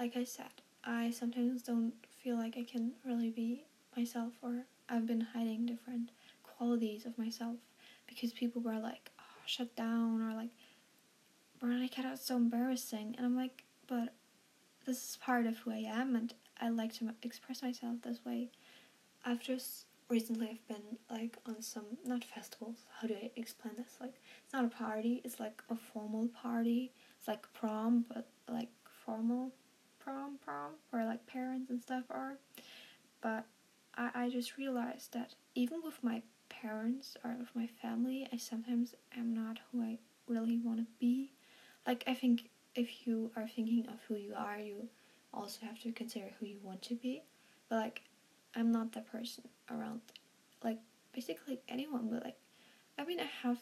like 0.00 0.16
I 0.16 0.24
said, 0.24 0.50
I 0.82 1.12
sometimes 1.12 1.62
don't 1.62 1.94
feel 2.24 2.36
like 2.36 2.56
I 2.58 2.64
can 2.64 2.92
really 3.04 3.30
be 3.30 3.62
myself 3.96 4.32
or 4.42 4.64
I've 4.88 5.06
been 5.06 5.20
hiding 5.20 5.66
different 5.66 6.10
qualities 6.42 7.06
of 7.06 7.16
myself 7.16 7.56
because 8.08 8.32
people 8.32 8.60
were 8.60 8.80
like, 8.80 9.10
shut 9.50 9.74
down 9.76 10.22
or 10.22 10.34
like, 10.34 10.50
Veronica, 11.60 12.02
that's 12.02 12.24
so 12.26 12.36
embarrassing. 12.36 13.14
And 13.16 13.26
I'm 13.26 13.36
like, 13.36 13.64
but 13.86 14.14
this 14.86 15.10
is 15.10 15.18
part 15.20 15.46
of 15.46 15.58
who 15.58 15.72
I 15.72 15.84
am 15.86 16.16
and 16.16 16.32
I 16.60 16.68
like 16.68 16.92
to 16.98 17.10
express 17.22 17.62
myself 17.62 17.96
this 18.02 18.24
way. 18.24 18.50
I've 19.24 19.42
just 19.42 19.86
recently 20.08 20.48
I've 20.50 20.68
been 20.68 20.98
like 21.10 21.36
on 21.46 21.62
some 21.62 21.84
not 22.04 22.24
festivals. 22.24 22.78
How 23.00 23.08
do 23.08 23.14
I 23.14 23.30
explain 23.36 23.74
this? 23.76 23.96
Like 24.00 24.14
it's 24.44 24.52
not 24.52 24.64
a 24.64 24.68
party. 24.68 25.20
It's 25.24 25.40
like 25.40 25.62
a 25.70 25.76
formal 25.76 26.28
party. 26.28 26.92
It's 27.18 27.28
like 27.28 27.46
prom, 27.52 28.04
but 28.12 28.26
like 28.48 28.68
formal 29.04 29.52
prom, 29.98 30.38
prom, 30.44 30.72
where 30.90 31.04
like 31.04 31.26
parents 31.26 31.70
and 31.70 31.80
stuff 31.80 32.04
are. 32.10 32.34
But 33.20 33.46
I, 33.96 34.10
I 34.14 34.30
just 34.30 34.56
realized 34.56 35.12
that 35.12 35.34
even 35.54 35.80
with 35.84 36.02
my 36.02 36.22
parents 36.50 37.16
or 37.24 37.36
with 37.38 37.48
my 37.54 37.68
family, 37.80 38.28
I 38.32 38.36
sometimes 38.36 38.94
am 39.16 39.32
not 39.34 39.58
who 39.70 39.82
I 39.82 39.98
really 40.28 40.58
want 40.58 40.80
to 40.80 40.86
be. 40.98 41.32
Like, 41.86 42.04
I 42.06 42.14
think 42.14 42.50
if 42.74 43.06
you 43.06 43.30
are 43.36 43.48
thinking 43.48 43.86
of 43.88 44.00
who 44.06 44.16
you 44.16 44.34
are, 44.36 44.58
you 44.58 44.88
also 45.32 45.64
have 45.66 45.80
to 45.82 45.92
consider 45.92 46.30
who 46.38 46.46
you 46.46 46.58
want 46.62 46.82
to 46.82 46.94
be. 46.94 47.22
But, 47.68 47.76
like, 47.76 48.02
I'm 48.54 48.70
not 48.72 48.92
that 48.92 49.10
person 49.10 49.44
around, 49.70 50.00
like, 50.62 50.78
basically 51.12 51.60
anyone, 51.68 52.08
but, 52.10 52.24
like, 52.24 52.38
I 52.98 53.04
mean, 53.04 53.20
I 53.20 53.28
have 53.42 53.58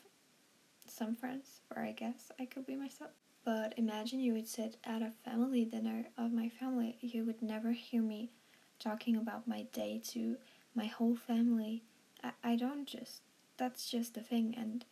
some 0.86 1.14
friends 1.14 1.60
where 1.68 1.84
I 1.84 1.92
guess 1.92 2.32
I 2.40 2.46
could 2.46 2.66
be 2.66 2.74
myself. 2.76 3.10
But 3.44 3.74
imagine 3.78 4.20
you 4.20 4.34
would 4.34 4.48
sit 4.48 4.76
at 4.84 5.02
a 5.02 5.12
family 5.24 5.64
dinner 5.64 6.06
of 6.18 6.32
my 6.32 6.48
family, 6.48 6.98
you 7.00 7.24
would 7.24 7.40
never 7.40 7.72
hear 7.72 8.02
me 8.02 8.30
talking 8.78 9.16
about 9.16 9.48
my 9.48 9.62
day 9.72 10.00
to 10.08 10.36
my 10.74 10.86
whole 10.86 11.16
family. 11.16 11.82
I, 12.22 12.32
I 12.44 12.56
don't 12.56 12.86
just, 12.86 13.22
that's 13.56 13.90
just 13.90 14.14
the 14.14 14.20
thing, 14.20 14.54
and 14.56 14.84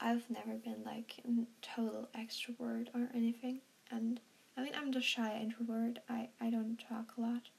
I've 0.00 0.28
never 0.28 0.58
been 0.58 0.82
like 0.84 1.22
a 1.24 1.46
total 1.64 2.08
extrovert 2.18 2.88
or 2.94 3.08
anything. 3.14 3.60
And 3.90 4.20
I 4.56 4.62
mean, 4.62 4.72
I'm 4.76 4.92
just 4.92 5.06
shy 5.06 5.38
introvert. 5.40 6.00
I, 6.08 6.28
I 6.40 6.50
don't 6.50 6.76
talk 6.88 7.12
a 7.16 7.20
lot. 7.20 7.50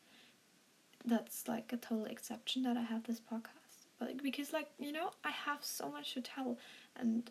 That's 1.05 1.47
like 1.47 1.71
a 1.71 1.77
total 1.77 2.05
exception 2.05 2.63
that 2.63 2.77
I 2.77 2.81
have 2.81 3.03
this 3.03 3.19
podcast. 3.21 3.87
But 3.99 4.21
because 4.21 4.51
like, 4.51 4.69
you 4.77 4.91
know, 4.91 5.11
I 5.23 5.31
have 5.31 5.63
so 5.63 5.89
much 5.89 6.13
to 6.13 6.21
tell 6.21 6.57
and 6.95 7.29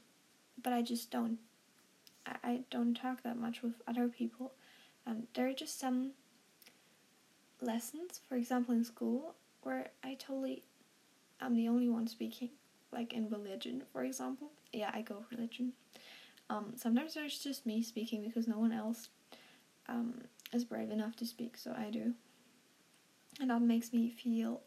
but 0.62 0.72
I 0.72 0.82
just 0.82 1.10
don't 1.10 1.38
I, 2.26 2.36
I 2.42 2.60
don't 2.70 2.94
talk 2.94 3.22
that 3.22 3.36
much 3.36 3.62
with 3.62 3.74
other 3.86 4.08
people. 4.08 4.52
And 5.06 5.26
there 5.34 5.48
are 5.48 5.52
just 5.54 5.78
some 5.78 6.12
lessons, 7.60 8.20
for 8.28 8.36
example, 8.36 8.74
in 8.74 8.84
school, 8.84 9.34
where 9.62 9.90
I 10.02 10.14
totally 10.14 10.62
I'm 11.42 11.54
the 11.54 11.68
only 11.68 11.88
one 11.88 12.06
speaking, 12.06 12.50
like 12.92 13.12
in 13.12 13.28
religion, 13.30 13.82
for 13.92 14.04
example. 14.04 14.50
Yeah, 14.72 14.90
I 14.94 15.02
go 15.02 15.24
religion. 15.30 15.72
Um, 16.50 16.74
sometimes 16.76 17.14
there's 17.14 17.38
just 17.38 17.66
me 17.66 17.82
speaking 17.82 18.22
because 18.22 18.46
no 18.48 18.58
one 18.58 18.72
else 18.72 19.08
um, 19.88 20.22
is 20.52 20.64
brave 20.64 20.90
enough 20.90 21.16
to 21.16 21.26
speak, 21.26 21.56
so 21.56 21.74
I 21.76 21.90
do. 21.90 22.14
And 23.40 23.50
that 23.50 23.62
makes 23.62 23.92
me 23.92 24.10
feel 24.10 24.60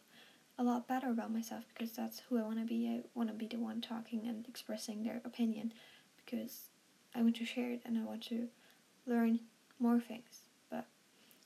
a 0.57 0.63
lot 0.63 0.87
better 0.87 1.09
about 1.09 1.31
myself 1.31 1.63
because 1.73 1.91
that's 1.93 2.21
who 2.27 2.37
I 2.39 2.43
want 2.43 2.59
to 2.59 2.65
be. 2.65 2.87
I 2.89 3.03
want 3.13 3.29
to 3.29 3.35
be 3.35 3.47
the 3.47 3.57
one 3.57 3.81
talking 3.81 4.27
and 4.27 4.47
expressing 4.47 5.03
their 5.03 5.21
opinion 5.25 5.73
because 6.25 6.69
I 7.13 7.21
want 7.21 7.35
to 7.37 7.45
share 7.45 7.71
it 7.71 7.81
and 7.85 7.97
I 7.97 8.03
want 8.03 8.23
to 8.27 8.47
learn 9.05 9.39
more 9.79 9.99
things 9.99 10.41
But 10.69 10.85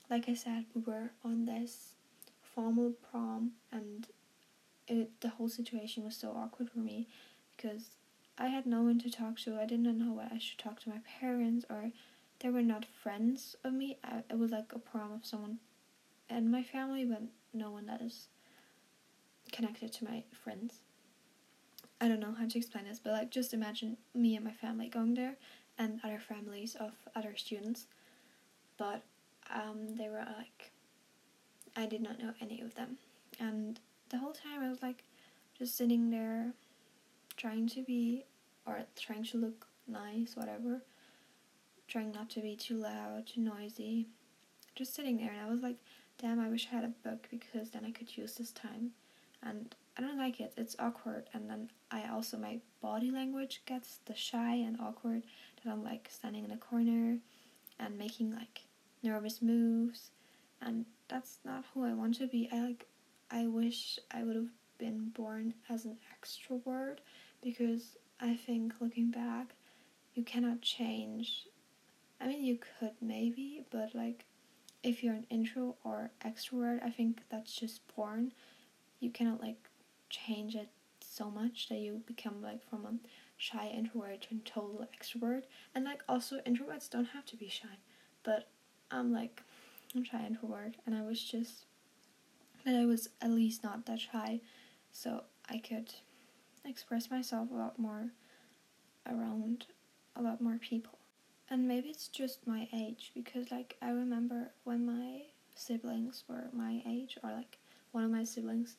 like 0.10 0.30
I 0.30 0.34
said, 0.34 0.66
we 0.74 0.82
were 0.82 1.12
on 1.24 1.46
this 1.46 1.94
formal 2.42 2.94
prom, 3.12 3.52
and 3.72 4.08
it, 4.89 5.22
the 5.22 5.29
whole 5.29 5.50
situation 5.50 6.03
was 6.03 6.15
so 6.15 6.31
awkward 6.31 6.69
for 6.69 6.79
me 6.79 7.08
because 7.55 7.91
I 8.38 8.48
had 8.48 8.65
no 8.65 8.81
one 8.81 9.00
to 9.00 9.10
talk 9.10 9.38
to. 9.39 9.60
I 9.60 9.65
didn't 9.65 9.98
know 9.98 10.13
what 10.13 10.31
I 10.31 10.38
should 10.38 10.58
talk 10.58 10.81
to 10.81 10.89
my 10.89 11.00
parents, 11.19 11.65
or 11.69 11.91
they 12.39 12.50
were 12.50 12.62
not 12.62 12.86
friends 12.86 13.55
of 13.63 13.74
me. 13.74 13.98
I, 14.03 14.24
it 14.29 14.38
was 14.38 14.51
like 14.51 14.72
a 14.74 14.79
prom 14.79 15.12
of 15.13 15.25
someone 15.25 15.60
and 16.29 16.51
my 16.51 16.63
family, 16.63 17.05
but 17.05 17.22
no 17.53 17.72
one 17.72 17.86
that 17.86 18.01
is 18.01 18.27
connected 19.51 19.91
to 19.93 20.05
my 20.05 20.24
friends. 20.43 20.79
I 22.01 22.08
don't 22.08 22.19
know 22.19 22.34
how 22.38 22.48
to 22.48 22.58
explain 22.58 22.86
this, 22.86 23.00
but 23.00 23.13
like 23.13 23.29
just 23.29 23.53
imagine 23.53 23.98
me 24.13 24.36
and 24.36 24.46
my 24.46 24.53
family 24.53 24.88
going 24.88 25.15
there 25.15 25.36
and 25.77 26.00
other 26.03 26.19
families 26.19 26.75
of 26.75 26.91
other 27.15 27.36
students. 27.36 27.88
But 28.77 29.03
um, 29.53 29.96
they 29.98 30.08
were 30.08 30.25
like, 30.38 30.72
I 31.75 31.86
did 31.86 32.01
not 32.01 32.19
know 32.19 32.34
any 32.41 32.62
of 32.62 32.75
them. 32.75 32.98
And 33.39 33.79
the 34.10 34.18
whole 34.18 34.34
time 34.34 34.62
I 34.62 34.70
was 34.70 34.82
like, 34.82 35.04
just 35.58 35.78
sitting 35.78 36.10
there, 36.10 36.54
trying 37.38 37.68
to 37.70 37.82
be, 37.84 38.25
or 38.66 38.80
trying 38.98 39.24
to 39.25 39.38
look 39.38 39.68
nice, 39.88 40.36
whatever. 40.36 40.82
Trying 41.88 42.12
not 42.12 42.30
to 42.32 42.42
be 42.42 42.56
too 42.56 42.78
loud, 42.78 43.28
too 43.28 43.42
noisy. 43.42 44.08
Just 44.75 44.94
sitting 44.94 45.18
there, 45.18 45.32
and 45.32 45.42
I 45.42 45.50
was 45.50 45.62
like, 45.62 45.78
damn, 46.20 46.39
I 46.39 46.50
wish 46.50 46.68
I 46.72 46.75
had 46.75 46.84
a 46.84 47.10
book 47.10 47.28
because 47.30 47.72
then 47.72 47.86
I 47.86 47.92
could 47.92 48.16
use 48.16 48.36
this 48.36 48.51
time. 48.51 48.92
And 49.42 49.74
I 49.98 50.01
don't 50.01 50.18
like 50.18 50.39
it, 50.39 50.54
it's 50.58 50.75
awkward. 50.80 51.30
And 51.34 51.50
then 51.50 51.72
I 51.92 52.10
also, 52.10 52.38
my 52.38 52.60
body 52.82 53.10
language 53.10 53.62
gets 53.66 54.00
the 54.06 54.16
shy 54.16 54.56
and 54.56 54.80
awkward 54.80 55.24
that 55.63 55.72
I'm 55.72 55.84
like 55.84 56.10
standing 56.12 56.46
in 56.46 56.51
a 56.51 56.58
corner 56.58 57.18
and 57.80 57.98
making 57.98 58.32
like 58.34 58.62
nervous 59.01 59.42
moves 59.42 60.12
and 60.62 60.86
that's 61.08 61.39
not 61.46 61.63
who 61.74 61.86
I 61.86 61.94
want 61.94 62.16
to 62.16 62.28
be. 62.28 62.50
I 62.51 62.62
like 62.62 62.88
I 63.32 63.48
wish 63.48 64.00
I 64.12 64.24
would 64.24 64.36
have 64.36 64.50
been 64.78 65.10
born 65.10 65.54
as 65.70 65.86
an 65.86 65.98
extrovert 66.18 66.98
because 67.42 67.98
I 68.20 68.36
think 68.36 68.74
looking 68.80 69.12
back 69.12 69.54
you 70.16 70.24
cannot 70.24 70.62
change 70.62 71.46
I 72.20 72.28
mean 72.28 72.44
you 72.44 72.58
could 72.80 72.94
maybe 73.02 73.66
but 73.70 73.94
like 73.94 74.26
if 74.84 75.04
you're 75.04 75.14
an 75.14 75.28
intro 75.30 75.76
or 75.84 76.12
extrovert 76.26 76.84
I 76.84 76.90
think 76.90 77.22
that's 77.30 77.54
just 77.54 77.82
born 77.96 78.32
you 79.00 79.10
cannot 79.10 79.42
like 79.42 79.70
change 80.10 80.56
it 80.56 80.70
so 81.02 81.30
much 81.30 81.70
that 81.70 81.80
you 81.80 82.02
become 82.06 82.42
like 82.42 82.68
from 82.70 82.86
a 82.86 82.94
shy 83.38 83.72
introvert 83.76 84.22
to 84.22 84.36
a 84.36 84.40
total 84.40 84.88
extrovert. 84.94 85.44
And 85.74 85.86
like 85.86 86.04
also 86.08 86.40
introverts 86.46 86.90
don't 86.90 87.06
have 87.06 87.26
to 87.28 87.38
be 87.38 87.48
shy. 87.48 87.80
But 88.24 88.48
I'm 88.92 89.12
like 89.12 89.42
I'm 89.96 90.04
shy 90.04 90.26
introvert 90.26 90.76
and 90.86 90.96
I 90.96 91.02
was 91.02 91.24
just 91.24 91.66
that 92.66 92.75
I 92.75 92.86
was 92.86 93.10
at 93.22 93.32
least 93.32 93.63
not 93.63 93.86
that 93.86 94.00
shy 94.00 94.42
so 94.92 95.24
I 95.50 95.60
could 95.60 95.94
express 96.66 97.10
myself 97.10 97.50
a 97.51 97.56
lot 97.56 97.80
more 97.80 98.12
around 99.08 99.66
a 100.16 100.22
lot 100.22 100.42
more 100.42 100.58
people. 100.58 100.98
And 101.50 101.68
maybe 101.68 101.89
it's 101.89 102.08
just 102.08 102.46
my 102.46 102.68
age 102.74 103.12
because 103.16 103.50
like 103.51 103.75
I 103.82 103.89
remember 103.89 104.51
when 104.63 104.86
my 104.86 105.22
siblings 105.56 106.24
were 106.28 106.46
my 106.54 106.82
age 106.88 107.18
or 107.24 107.32
like 107.32 107.58
one 107.92 108.04
of 108.04 108.12
my 108.12 108.24
siblings 108.24 108.78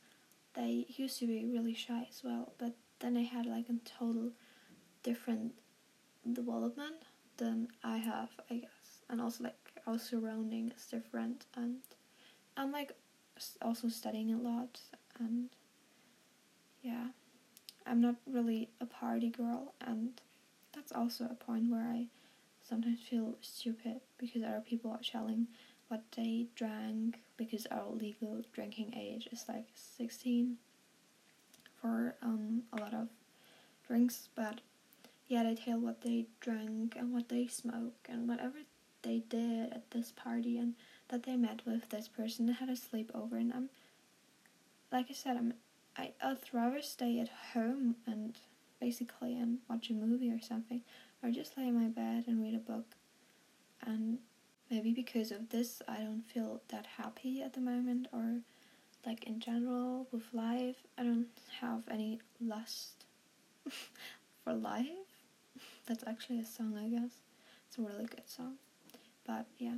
they 0.54 0.86
used 0.88 1.18
to 1.18 1.26
be 1.26 1.44
really 1.44 1.74
shy 1.74 2.06
as 2.08 2.22
well 2.24 2.52
but 2.58 2.72
then 3.00 3.14
they 3.14 3.24
had 3.24 3.46
like 3.46 3.66
a 3.68 3.74
total 3.98 4.30
different 5.02 5.52
development 6.32 7.02
than 7.36 7.68
I 7.82 7.98
have 7.98 8.30
I 8.50 8.56
guess 8.56 9.02
and 9.08 9.20
also 9.20 9.44
like 9.44 9.72
our 9.86 9.98
surrounding 9.98 10.72
is 10.76 10.86
different 10.86 11.46
and 11.56 11.78
I'm 12.56 12.72
like 12.72 12.92
also 13.62 13.88
studying 13.88 14.32
a 14.32 14.38
lot 14.38 14.80
and 15.18 15.48
yeah. 16.82 17.08
I'm 17.86 18.00
not 18.00 18.16
really 18.26 18.68
a 18.80 18.86
party 18.86 19.30
girl 19.30 19.74
and 19.80 20.20
that's 20.74 20.92
also 20.92 21.24
a 21.24 21.34
point 21.34 21.70
where 21.70 21.82
I 21.88 22.06
sometimes 22.62 23.00
feel 23.00 23.34
stupid 23.40 24.00
because 24.18 24.42
other 24.42 24.62
people 24.64 24.90
are 24.90 25.00
telling 25.02 25.48
what 25.88 26.02
they 26.16 26.46
drank 26.54 27.18
because 27.36 27.66
our 27.70 27.88
legal 27.90 28.42
drinking 28.52 28.94
age 28.96 29.28
is 29.32 29.44
like 29.48 29.66
16 29.74 30.56
for 31.80 32.14
um, 32.22 32.62
a 32.72 32.80
lot 32.80 32.94
of 32.94 33.08
drinks 33.88 34.28
but 34.36 34.60
yeah 35.26 35.42
they 35.42 35.54
tell 35.54 35.78
what 35.80 36.02
they 36.02 36.26
drank 36.40 36.94
and 36.96 37.12
what 37.12 37.28
they 37.28 37.46
smoke 37.46 38.06
and 38.08 38.28
whatever 38.28 38.58
they 39.02 39.22
did 39.28 39.72
at 39.72 39.90
this 39.90 40.12
party 40.12 40.58
and 40.58 40.74
that 41.10 41.24
they 41.24 41.36
met 41.36 41.60
with 41.66 41.88
this 41.90 42.08
person 42.08 42.48
and 42.48 42.56
had 42.56 42.68
a 42.68 42.72
sleepover 42.72 43.32
and 43.32 43.52
I'm 43.52 43.68
like 44.92 45.06
I 45.10 45.12
said 45.12 45.36
I'm 45.36 45.54
I, 45.96 46.12
I'd 46.22 46.38
rather 46.52 46.80
stay 46.82 47.18
at 47.20 47.28
home 47.52 47.96
and 48.06 48.36
basically 48.80 49.36
and 49.36 49.58
watch 49.68 49.90
a 49.90 49.92
movie 49.92 50.30
or 50.30 50.40
something 50.40 50.82
or 51.22 51.30
just 51.30 51.58
lay 51.58 51.66
in 51.66 51.78
my 51.78 51.88
bed 51.88 52.24
and 52.26 52.42
read 52.42 52.54
a 52.54 52.58
book. 52.58 52.94
And 53.82 54.18
maybe 54.70 54.92
because 54.92 55.30
of 55.30 55.50
this 55.50 55.82
I 55.88 55.98
don't 55.98 56.22
feel 56.22 56.62
that 56.68 56.86
happy 56.96 57.42
at 57.42 57.52
the 57.54 57.60
moment 57.60 58.08
or 58.12 58.40
like 59.04 59.24
in 59.24 59.40
general 59.40 60.06
with 60.12 60.24
life 60.32 60.76
I 60.96 61.02
don't 61.02 61.26
have 61.60 61.82
any 61.90 62.20
lust 62.40 63.04
for 64.44 64.52
life. 64.52 64.86
That's 65.86 66.04
actually 66.06 66.40
a 66.40 66.46
song 66.46 66.78
I 66.78 66.88
guess. 66.88 67.12
It's 67.68 67.78
a 67.78 67.82
really 67.82 68.06
good 68.06 68.28
song. 68.28 68.54
But 69.26 69.46
yeah 69.58 69.76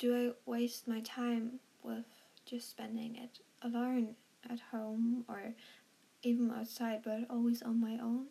do 0.00 0.16
I 0.16 0.50
waste 0.50 0.88
my 0.88 1.00
time 1.00 1.60
with 1.82 2.06
just 2.46 2.70
spending 2.70 3.16
it 3.16 3.40
alone 3.62 4.16
at 4.50 4.58
home 4.72 5.24
or 5.28 5.52
even 6.22 6.50
outside 6.50 7.02
but 7.04 7.26
always 7.28 7.60
on 7.60 7.80
my 7.80 7.98
own? 8.02 8.24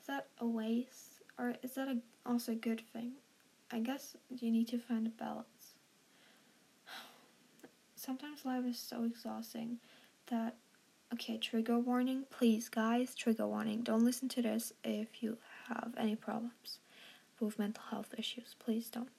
Is 0.00 0.06
that 0.06 0.28
a 0.38 0.46
waste 0.46 1.20
or 1.38 1.54
is 1.62 1.74
that 1.74 1.88
a, 1.88 1.98
also 2.24 2.52
a 2.52 2.56
good 2.56 2.82
thing? 2.94 3.12
I 3.70 3.80
guess 3.80 4.16
you 4.40 4.50
need 4.50 4.68
to 4.68 4.78
find 4.78 5.06
a 5.06 5.10
balance. 5.10 5.74
Sometimes 7.94 8.46
life 8.46 8.64
is 8.64 8.78
so 8.78 9.04
exhausting 9.04 9.78
that 10.28 10.56
okay, 11.12 11.36
trigger 11.36 11.78
warning, 11.78 12.24
please 12.30 12.70
guys, 12.70 13.14
trigger 13.14 13.46
warning. 13.46 13.82
Don't 13.82 14.04
listen 14.04 14.30
to 14.30 14.40
this 14.40 14.72
if 14.82 15.22
you 15.22 15.36
have 15.68 15.92
any 15.98 16.16
problems 16.16 16.78
with 17.38 17.58
mental 17.58 17.84
health 17.90 18.14
issues. 18.16 18.56
Please 18.58 18.88
don't. 18.88 19.10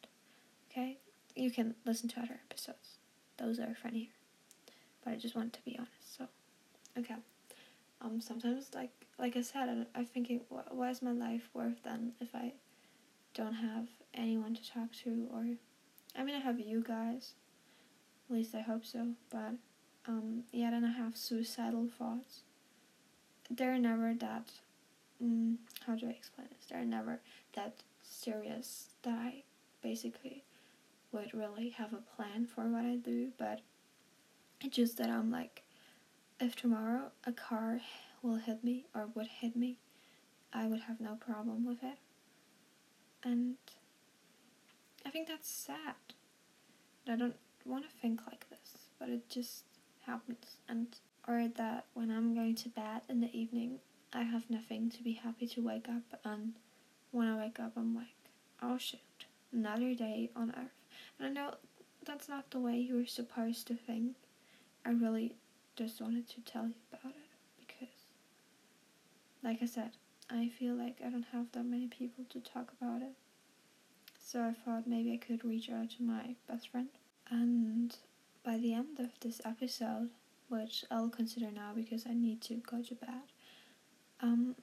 Okay? 0.71 0.97
You 1.35 1.51
can 1.51 1.75
listen 1.85 2.09
to 2.09 2.19
other 2.19 2.39
episodes. 2.49 2.97
Those 3.37 3.59
are 3.59 3.75
funnier. 3.81 4.09
But 5.03 5.13
I 5.13 5.15
just 5.17 5.35
want 5.35 5.53
to 5.53 5.61
be 5.63 5.77
honest. 5.77 6.17
So, 6.17 6.27
okay. 6.97 7.15
Um, 8.01 8.19
sometimes 8.21 8.71
like 8.73 8.91
like 9.17 9.37
I 9.37 9.41
said, 9.41 9.69
I, 9.69 9.99
I'm 9.99 10.05
thinking, 10.05 10.41
why 10.49 10.89
is 10.89 11.01
my 11.01 11.11
life 11.11 11.49
worth 11.53 11.83
then 11.83 12.13
if 12.19 12.33
I 12.33 12.53
don't 13.33 13.53
have 13.53 13.87
anyone 14.13 14.55
to 14.55 14.69
talk 14.71 14.91
to 15.03 15.27
or, 15.33 15.45
I 16.15 16.23
mean, 16.23 16.35
I 16.35 16.39
have 16.39 16.59
you 16.59 16.83
guys. 16.85 17.33
At 18.29 18.35
least 18.35 18.55
I 18.55 18.61
hope 18.61 18.85
so. 18.85 19.09
But 19.29 19.55
um, 20.07 20.43
yeah, 20.51 20.71
then 20.71 20.83
I 20.85 20.91
have 20.91 21.15
suicidal 21.17 21.87
thoughts. 21.97 22.41
They're 23.49 23.77
never 23.77 24.13
that. 24.15 24.49
Mm, 25.23 25.57
how 25.85 25.95
do 25.95 26.07
I 26.07 26.11
explain 26.11 26.47
this? 26.49 26.67
They're 26.69 26.85
never 26.85 27.19
that 27.53 27.75
serious 28.01 28.89
that 29.03 29.17
I 29.17 29.43
basically 29.81 30.43
would 31.13 31.33
really 31.33 31.69
have 31.69 31.93
a 31.93 32.15
plan 32.15 32.45
for 32.45 32.67
what 32.67 32.83
I 32.83 32.95
do, 32.95 33.29
but 33.37 33.61
it's 34.61 34.75
just 34.75 34.97
that 34.97 35.09
I'm 35.09 35.31
like, 35.31 35.63
if 36.39 36.55
tomorrow 36.55 37.11
a 37.25 37.31
car 37.31 37.79
will 38.21 38.35
hit 38.35 38.63
me 38.63 38.85
or 38.93 39.07
would 39.13 39.27
hit 39.27 39.55
me, 39.55 39.77
I 40.51 40.67
would 40.67 40.81
have 40.81 40.99
no 40.99 41.15
problem 41.15 41.65
with 41.65 41.83
it. 41.83 41.97
And 43.23 43.55
I 45.05 45.09
think 45.09 45.27
that's 45.27 45.49
sad. 45.49 45.95
I 47.07 47.15
don't 47.15 47.35
want 47.65 47.85
to 47.85 47.89
think 48.01 48.21
like 48.27 48.49
this, 48.49 48.89
but 48.99 49.09
it 49.09 49.29
just 49.29 49.63
happens. 50.05 50.57
And 50.67 50.87
or 51.27 51.47
that 51.55 51.85
when 51.93 52.11
I'm 52.11 52.33
going 52.33 52.55
to 52.55 52.69
bed 52.69 53.01
in 53.07 53.21
the 53.21 53.33
evening, 53.35 53.79
I 54.13 54.23
have 54.23 54.49
nothing 54.49 54.89
to 54.91 55.03
be 55.03 55.13
happy 55.13 55.47
to 55.47 55.61
wake 55.61 55.87
up, 55.89 56.19
and 56.23 56.53
when 57.11 57.27
I 57.27 57.37
wake 57.37 57.59
up, 57.59 57.73
I'm 57.75 57.95
like, 57.95 58.13
oh 58.61 58.77
shit, 58.77 58.99
another 59.51 59.95
day 59.95 60.29
on 60.35 60.53
earth. 60.57 60.75
And 61.17 61.27
I 61.27 61.31
know 61.31 61.55
that's 62.05 62.29
not 62.29 62.42
the 62.53 62.59
way 62.59 62.77
you 62.77 62.95
were 62.95 63.05
supposed 63.05 63.67
to 63.67 63.75
think. 63.75 64.15
I 64.85 64.91
really 64.91 65.35
just 65.75 65.99
wanted 65.99 66.29
to 66.29 66.41
tell 66.41 66.67
you 66.67 66.75
about 66.93 67.11
it 67.11 67.67
because, 67.67 67.93
like 69.43 69.57
I 69.61 69.65
said, 69.65 69.91
I 70.29 70.49
feel 70.59 70.75
like 70.75 70.97
I 71.05 71.09
don't 71.09 71.25
have 71.33 71.51
that 71.53 71.65
many 71.65 71.87
people 71.87 72.25
to 72.29 72.39
talk 72.39 72.71
about 72.79 73.01
it. 73.01 73.13
So 74.23 74.41
I 74.41 74.53
thought 74.53 74.87
maybe 74.87 75.13
I 75.13 75.25
could 75.25 75.43
reach 75.43 75.69
out 75.69 75.89
to 75.91 76.03
my 76.03 76.35
best 76.47 76.69
friend. 76.69 76.89
And 77.29 77.95
by 78.45 78.57
the 78.57 78.73
end 78.73 78.99
of 78.99 79.09
this 79.19 79.41
episode, 79.43 80.09
which 80.47 80.85
I'll 80.91 81.09
consider 81.09 81.49
now 81.51 81.71
because 81.75 82.05
I 82.07 82.13
need 82.13 82.41
to 82.43 82.55
go 82.55 82.83
to 82.83 82.95
bed, 82.95 83.23
um, 84.21 84.55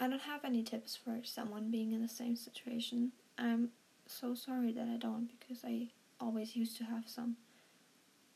I 0.00 0.08
don't 0.08 0.22
have 0.22 0.44
any 0.44 0.62
tips 0.62 0.96
for 0.96 1.20
someone 1.22 1.70
being 1.70 1.92
in 1.92 2.02
the 2.02 2.08
same 2.08 2.34
situation. 2.34 3.12
I'm 3.38 3.70
so 4.06 4.34
sorry 4.34 4.72
that 4.72 4.88
I 4.88 4.96
don't 4.96 5.30
because 5.38 5.64
I 5.64 5.88
always 6.20 6.56
used 6.56 6.76
to 6.78 6.84
have 6.84 7.04
some. 7.06 7.36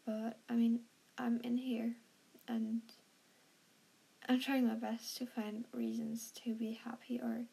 But 0.06 0.38
I 0.48 0.54
mean, 0.54 0.80
I'm 1.18 1.40
in 1.42 1.58
here 1.58 1.94
and 2.48 2.80
I'm 4.28 4.40
trying 4.40 4.66
my 4.66 4.74
best 4.74 5.16
to 5.18 5.26
find 5.26 5.64
reasons 5.72 6.32
to 6.44 6.54
be 6.54 6.80
happy 6.84 7.20
or 7.20 7.44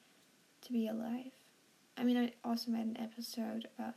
to 0.61 0.73
be 0.73 0.87
alive. 0.87 1.31
I 1.97 2.03
mean, 2.03 2.17
I 2.17 2.33
also 2.43 2.71
made 2.71 2.85
an 2.85 2.97
episode 2.99 3.67
about 3.77 3.95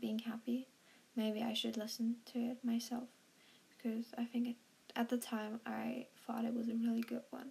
being 0.00 0.20
happy. 0.20 0.68
Maybe 1.16 1.42
I 1.42 1.52
should 1.52 1.76
listen 1.76 2.16
to 2.32 2.38
it 2.38 2.64
myself 2.64 3.08
because 3.76 4.06
I 4.16 4.24
think 4.24 4.48
it, 4.48 4.56
at 4.96 5.08
the 5.08 5.18
time 5.18 5.60
I 5.66 6.06
thought 6.26 6.44
it 6.44 6.54
was 6.54 6.68
a 6.68 6.74
really 6.74 7.02
good 7.02 7.22
one 7.30 7.50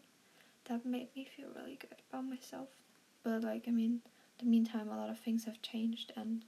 that 0.65 0.85
made 0.85 1.09
me 1.15 1.27
feel 1.35 1.49
really 1.55 1.75
good 1.75 2.01
about 2.09 2.25
myself. 2.25 2.69
But, 3.23 3.43
like, 3.43 3.65
I 3.67 3.71
mean, 3.71 4.01
the 4.39 4.45
meantime, 4.45 4.89
a 4.89 4.97
lot 4.97 5.09
of 5.09 5.19
things 5.19 5.45
have 5.45 5.61
changed 5.61 6.11
and 6.15 6.43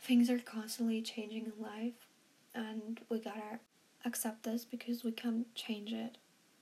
things 0.00 0.30
are 0.30 0.38
constantly 0.38 1.02
changing 1.02 1.46
in 1.46 1.62
life, 1.62 2.08
and 2.54 3.00
we 3.08 3.20
gotta 3.20 3.60
accept 4.04 4.44
this 4.44 4.64
because 4.64 5.04
we 5.04 5.12
can't 5.12 5.52
change 5.54 5.92
it. 5.92 6.18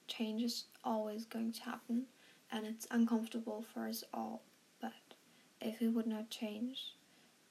Change 0.06 0.42
is 0.42 0.64
always 0.84 1.24
going 1.24 1.52
to 1.52 1.62
happen, 1.62 2.06
and 2.50 2.66
it's 2.66 2.86
uncomfortable 2.90 3.64
for 3.72 3.88
us 3.88 4.04
all. 4.12 4.42
But 4.80 4.92
if 5.60 5.80
we 5.80 5.88
would 5.88 6.06
not 6.06 6.30
change, 6.30 6.94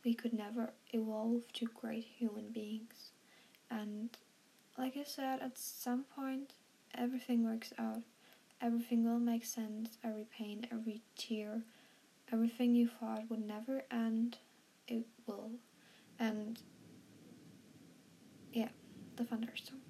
we 0.03 0.13
could 0.13 0.33
never 0.33 0.73
evolve 0.91 1.51
to 1.53 1.65
great 1.65 2.03
human 2.03 2.49
beings. 2.49 3.11
And 3.69 4.09
like 4.77 4.97
I 4.97 5.03
said, 5.03 5.41
at 5.41 5.57
some 5.57 6.03
point, 6.15 6.53
everything 6.95 7.43
works 7.45 7.73
out. 7.79 8.01
Everything 8.61 9.03
will 9.03 9.19
make 9.19 9.45
sense. 9.45 9.97
Every 10.03 10.25
pain, 10.37 10.67
every 10.71 11.01
tear, 11.17 11.63
Everything 12.31 12.73
you 12.73 12.87
thought 12.87 13.29
would 13.29 13.45
never 13.45 13.83
end, 13.91 14.37
it 14.87 15.05
will. 15.27 15.51
And 16.19 16.59
yeah, 18.51 18.69
the 19.15 19.23
thunderstorm. 19.25 19.81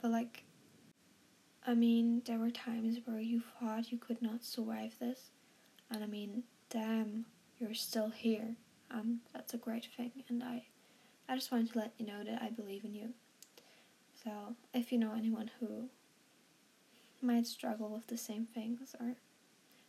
But 0.00 0.10
like, 0.10 0.44
I 1.66 1.74
mean, 1.74 2.22
there 2.26 2.38
were 2.38 2.50
times 2.50 2.98
where 3.04 3.20
you 3.20 3.42
thought 3.60 3.90
you 3.90 3.98
could 3.98 4.20
not 4.22 4.44
survive 4.44 4.98
this. 5.00 5.30
And 5.90 6.02
I 6.02 6.06
mean, 6.06 6.44
damn, 6.70 7.26
you're 7.58 7.74
still 7.74 8.10
here. 8.10 8.56
And 8.90 9.20
that's 9.32 9.54
a 9.54 9.58
great 9.58 9.86
thing. 9.96 10.12
And 10.28 10.42
I, 10.42 10.64
I 11.28 11.34
just 11.34 11.50
wanted 11.50 11.72
to 11.72 11.78
let 11.78 11.92
you 11.98 12.06
know 12.06 12.22
that 12.24 12.42
I 12.42 12.50
believe 12.50 12.84
in 12.84 12.94
you. 12.94 13.10
So 14.22 14.30
if 14.72 14.92
you 14.92 14.98
know 14.98 15.12
anyone 15.16 15.50
who 15.60 15.88
might 17.20 17.46
struggle 17.46 17.88
with 17.88 18.06
the 18.06 18.16
same 18.16 18.46
things 18.46 18.94
or 19.00 19.14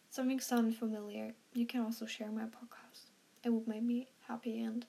something 0.10 0.40
sounds 0.40 0.78
familiar, 0.78 1.34
you 1.54 1.66
can 1.66 1.82
also 1.82 2.06
share 2.06 2.32
my 2.32 2.44
podcast. 2.44 3.10
It 3.44 3.50
would 3.50 3.68
make 3.68 3.84
me 3.84 4.08
happy 4.28 4.62
and 4.62 4.86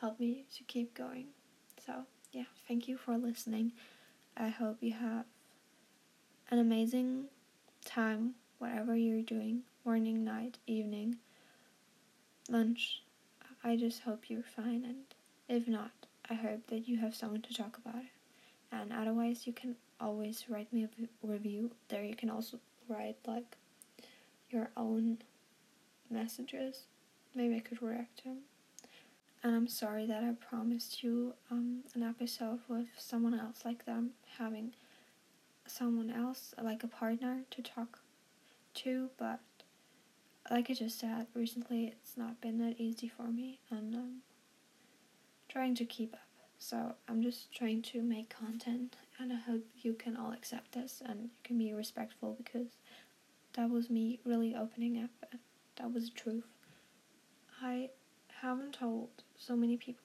help 0.00 0.20
me 0.20 0.44
to 0.56 0.64
keep 0.64 0.94
going. 0.94 1.26
So, 1.84 2.04
yeah, 2.32 2.44
thank 2.66 2.88
you 2.88 2.96
for 2.96 3.16
listening. 3.16 3.72
I 4.36 4.48
hope 4.48 4.78
you 4.80 4.92
have 4.92 5.24
an 6.50 6.58
amazing 6.58 7.26
time, 7.84 8.34
whatever 8.58 8.94
you're 8.96 9.22
doing 9.22 9.62
morning, 9.84 10.24
night, 10.24 10.58
evening, 10.66 11.16
lunch. 12.48 13.02
I 13.62 13.76
just 13.76 14.02
hope 14.02 14.24
you're 14.28 14.42
fine, 14.42 14.84
and 14.84 15.04
if 15.48 15.68
not, 15.68 15.92
I 16.28 16.34
hope 16.34 16.66
that 16.68 16.88
you 16.88 16.98
have 16.98 17.14
someone 17.14 17.42
to 17.42 17.54
talk 17.54 17.78
about. 17.78 18.02
And 18.72 18.92
otherwise, 18.92 19.46
you 19.46 19.52
can 19.52 19.76
always 20.00 20.44
write 20.48 20.72
me 20.72 20.84
a 20.84 20.88
review. 21.26 21.70
There, 21.88 22.04
you 22.04 22.16
can 22.16 22.30
also 22.30 22.58
write 22.88 23.16
like 23.26 23.56
your 24.50 24.70
own 24.76 25.18
messages. 26.10 26.82
Maybe 27.34 27.56
I 27.56 27.60
could 27.60 27.80
react 27.82 28.18
to 28.18 28.24
them. 28.24 28.38
And 29.46 29.54
I'm 29.54 29.68
sorry 29.68 30.06
that 30.06 30.24
I 30.24 30.32
promised 30.44 31.04
you 31.04 31.34
um, 31.52 31.84
an 31.94 32.02
episode 32.02 32.58
with 32.66 32.88
someone 32.98 33.32
else 33.32 33.64
like 33.64 33.84
them, 33.86 34.10
having 34.38 34.74
someone 35.68 36.10
else, 36.10 36.52
like 36.60 36.82
a 36.82 36.88
partner, 36.88 37.42
to 37.52 37.62
talk 37.62 38.00
to, 38.74 39.08
but 39.16 39.38
like 40.50 40.68
I 40.68 40.74
just 40.74 40.98
said, 40.98 41.28
recently 41.32 41.86
it's 41.86 42.16
not 42.16 42.40
been 42.40 42.58
that 42.58 42.80
easy 42.80 43.06
for 43.06 43.28
me, 43.28 43.60
and 43.70 43.94
um, 43.94 44.16
trying 45.48 45.76
to 45.76 45.84
keep 45.84 46.14
up. 46.14 46.26
So 46.58 46.96
I'm 47.08 47.22
just 47.22 47.54
trying 47.54 47.82
to 47.82 48.02
make 48.02 48.28
content, 48.28 48.96
and 49.20 49.32
I 49.32 49.36
hope 49.36 49.62
you 49.80 49.94
can 49.94 50.16
all 50.16 50.32
accept 50.32 50.72
this 50.72 51.00
and 51.06 51.22
you 51.22 51.30
can 51.44 51.56
be 51.56 51.72
respectful 51.72 52.34
because 52.36 52.78
that 53.52 53.70
was 53.70 53.90
me 53.90 54.18
really 54.24 54.56
opening 54.56 55.00
up. 55.04 55.10
That 55.76 55.94
was 55.94 56.06
the 56.06 56.16
truth. 56.16 56.48
I 57.62 57.90
haven't 58.40 58.74
told 58.74 59.08
so 59.36 59.56
many 59.56 59.76
people. 59.76 60.04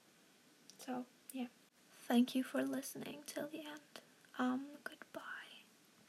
So 0.78 1.04
yeah. 1.32 1.46
Thank 2.08 2.34
you 2.34 2.42
for 2.42 2.62
listening 2.62 3.18
till 3.26 3.48
the 3.50 3.58
end. 3.60 4.00
Um, 4.38 4.66
good 4.84 4.98